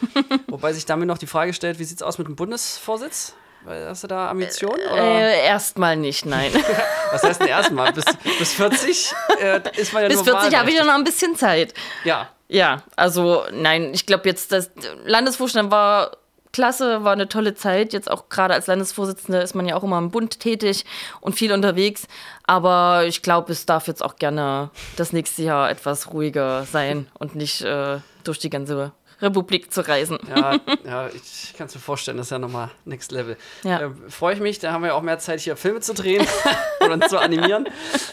wobei 0.48 0.72
sich 0.72 0.86
damit 0.86 1.06
noch 1.06 1.18
die 1.18 1.26
Frage 1.26 1.52
stellt, 1.52 1.78
wie 1.78 1.84
sieht 1.84 1.98
es 1.98 2.02
aus 2.02 2.18
mit 2.18 2.26
dem 2.26 2.36
Bundesvorsitz? 2.36 3.29
Hast 3.66 4.04
du 4.04 4.06
da 4.08 4.30
Ambitionen? 4.30 4.80
Äh, 4.96 5.46
erstmal 5.46 5.96
nicht, 5.96 6.24
nein. 6.26 6.52
Was 7.12 7.22
heißt 7.22 7.40
denn 7.40 7.48
erstmal? 7.48 7.92
Bis, 7.92 8.04
bis 8.38 8.52
40 8.54 9.12
äh, 9.40 9.60
ist 9.76 9.92
man 9.92 10.02
ja 10.02 10.08
Bis 10.08 10.22
40 10.22 10.56
habe 10.56 10.70
ich 10.70 10.76
ja 10.76 10.84
noch 10.84 10.94
ein 10.94 11.04
bisschen 11.04 11.36
Zeit. 11.36 11.74
Ja. 12.04 12.28
Ja, 12.48 12.82
also 12.96 13.44
nein, 13.52 13.94
ich 13.94 14.06
glaube 14.06 14.28
jetzt, 14.28 14.50
das 14.50 14.70
Landesvorstand 15.04 15.70
war 15.70 16.16
klasse, 16.52 17.04
war 17.04 17.12
eine 17.12 17.28
tolle 17.28 17.54
Zeit. 17.54 17.92
Jetzt 17.92 18.10
auch 18.10 18.28
gerade 18.28 18.54
als 18.54 18.66
Landesvorsitzende 18.66 19.40
ist 19.40 19.54
man 19.54 19.68
ja 19.68 19.76
auch 19.76 19.84
immer 19.84 19.98
im 19.98 20.10
Bund 20.10 20.40
tätig 20.40 20.84
und 21.20 21.34
viel 21.34 21.52
unterwegs. 21.52 22.08
Aber 22.44 23.04
ich 23.06 23.22
glaube, 23.22 23.52
es 23.52 23.66
darf 23.66 23.86
jetzt 23.86 24.02
auch 24.02 24.16
gerne 24.16 24.70
das 24.96 25.12
nächste 25.12 25.42
Jahr 25.42 25.70
etwas 25.70 26.12
ruhiger 26.12 26.64
sein 26.64 27.08
und 27.18 27.36
nicht 27.36 27.62
äh, 27.62 27.98
durch 28.24 28.38
die 28.38 28.50
ganze 28.50 28.92
Republik 29.22 29.72
zu 29.72 29.87
reisen. 29.87 30.18
Ja, 30.28 30.59
ja 30.85 31.09
ich 31.09 31.54
kann 31.56 31.66
es 31.66 31.74
mir 31.74 31.80
vorstellen, 31.80 32.16
das 32.16 32.26
ist 32.26 32.30
ja 32.30 32.38
nochmal 32.38 32.70
Next 32.85 33.12
Level. 33.12 33.37
Ja. 33.62 33.80
Äh, 33.80 33.90
Freue 34.09 34.35
ich 34.35 34.40
mich, 34.40 34.59
da 34.59 34.72
haben 34.72 34.83
wir 34.83 34.94
auch 34.94 35.02
mehr 35.02 35.18
Zeit, 35.18 35.40
hier 35.40 35.56
Filme 35.56 35.80
zu 35.80 35.94
drehen 35.94 36.26
oder 36.85 37.00
zu 37.09 37.18
animieren. 37.18 37.68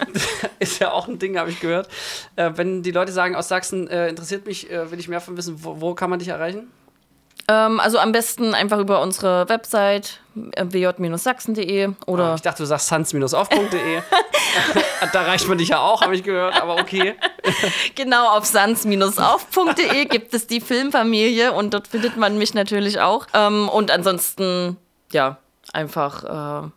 ist 0.59 0.79
ja 0.79 0.91
auch 0.91 1.07
ein 1.07 1.19
Ding, 1.19 1.37
habe 1.37 1.49
ich 1.49 1.59
gehört. 1.59 1.89
Äh, 2.35 2.51
wenn 2.55 2.83
die 2.83 2.91
Leute 2.91 3.11
sagen, 3.11 3.35
aus 3.35 3.47
Sachsen 3.47 3.87
äh, 3.87 4.09
interessiert 4.09 4.45
mich, 4.45 4.69
äh, 4.69 4.91
will 4.91 4.99
ich 4.99 5.07
mehr 5.07 5.21
von 5.21 5.37
wissen, 5.37 5.63
wo, 5.63 5.81
wo 5.81 5.93
kann 5.93 6.09
man 6.09 6.19
dich 6.19 6.29
erreichen? 6.29 6.71
Ähm, 7.49 7.79
also 7.79 7.97
am 7.99 8.11
besten 8.11 8.53
einfach 8.53 8.79
über 8.79 9.01
unsere 9.01 9.47
Website 9.47 10.19
wj-sachsen.de 10.35 11.89
oder. 12.05 12.31
Oh, 12.31 12.35
ich 12.35 12.41
dachte, 12.41 12.63
du 12.63 12.67
sagst 12.67 12.87
sans-auf.de. 12.87 14.01
da 15.13 15.21
reicht 15.21 15.47
man 15.47 15.57
dich 15.57 15.69
ja 15.69 15.79
auch, 15.79 16.01
habe 16.01 16.15
ich 16.15 16.23
gehört, 16.23 16.61
aber 16.61 16.75
okay. 16.79 17.15
genau, 17.95 18.35
auf 18.35 18.45
sans-auf.de 18.45 20.05
gibt 20.05 20.33
es 20.33 20.47
die 20.47 20.59
Filmfamilie 20.59 21.53
und 21.53 21.73
dort 21.73 21.87
findet 21.87 22.17
man 22.17 22.37
mich 22.37 22.53
natürlich 22.53 22.99
auch. 22.99 23.27
Ähm, 23.33 23.69
und 23.69 23.91
ansonsten, 23.91 24.77
ja, 25.11 25.37
einfach. 25.71 26.65
Äh, 26.65 26.69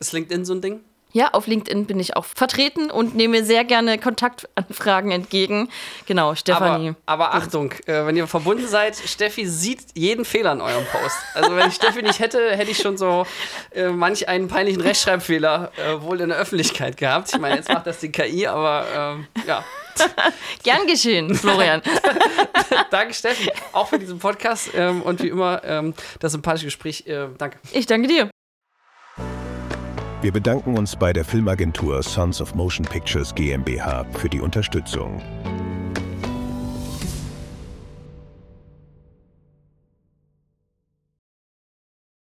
ist 0.00 0.12
LinkedIn 0.12 0.44
so 0.44 0.54
ein 0.54 0.60
Ding? 0.60 0.80
Ja, 1.12 1.30
auf 1.32 1.46
LinkedIn 1.46 1.86
bin 1.86 1.98
ich 2.00 2.16
auch 2.16 2.26
vertreten 2.26 2.90
und 2.90 3.14
nehme 3.14 3.42
sehr 3.42 3.64
gerne 3.64 3.98
Kontaktanfragen 3.98 5.10
entgegen. 5.10 5.70
Genau, 6.06 6.34
Stefanie. 6.34 6.94
Aber, 7.06 7.32
aber 7.32 7.34
Achtung, 7.34 7.72
äh, 7.86 8.04
wenn 8.04 8.16
ihr 8.16 8.26
verbunden 8.26 8.66
seid, 8.66 8.96
Steffi 8.96 9.46
sieht 9.46 9.80
jeden 9.94 10.26
Fehler 10.26 10.52
in 10.52 10.60
eurem 10.60 10.84
Post. 10.84 11.16
Also 11.32 11.56
wenn 11.56 11.68
ich 11.68 11.74
Steffi 11.74 12.02
nicht 12.02 12.20
hätte, 12.20 12.54
hätte 12.54 12.70
ich 12.70 12.78
schon 12.78 12.98
so 12.98 13.26
äh, 13.70 13.88
manch 13.88 14.28
einen 14.28 14.48
peinlichen 14.48 14.82
Rechtschreibfehler 14.82 15.72
äh, 15.76 16.02
wohl 16.02 16.20
in 16.20 16.28
der 16.28 16.38
Öffentlichkeit 16.38 16.98
gehabt. 16.98 17.30
Ich 17.32 17.40
meine, 17.40 17.56
jetzt 17.56 17.72
macht 17.72 17.86
das 17.86 18.00
die 18.00 18.12
KI, 18.12 18.46
aber 18.46 18.84
ähm, 18.94 19.26
ja. 19.46 19.64
Gern 20.62 20.86
geschehen, 20.86 21.34
Florian. 21.34 21.82
danke, 22.90 23.14
Steffi, 23.14 23.50
auch 23.72 23.88
für 23.88 23.98
diesen 23.98 24.18
Podcast 24.18 24.70
ähm, 24.74 25.02
und 25.02 25.22
wie 25.22 25.28
immer 25.28 25.62
ähm, 25.64 25.94
das 26.20 26.32
sympathische 26.32 26.66
Gespräch. 26.66 27.06
Äh, 27.06 27.28
danke. 27.36 27.58
Ich 27.72 27.86
danke 27.86 28.08
dir. 28.08 28.30
Wir 30.20 30.32
bedanken 30.32 30.76
uns 30.76 30.96
bei 30.96 31.12
der 31.12 31.24
Filmagentur 31.24 32.02
Sons 32.02 32.40
of 32.40 32.52
Motion 32.56 32.84
Pictures 32.84 33.32
GmbH 33.32 34.04
für 34.14 34.28
die 34.28 34.40
Unterstützung. 34.40 35.22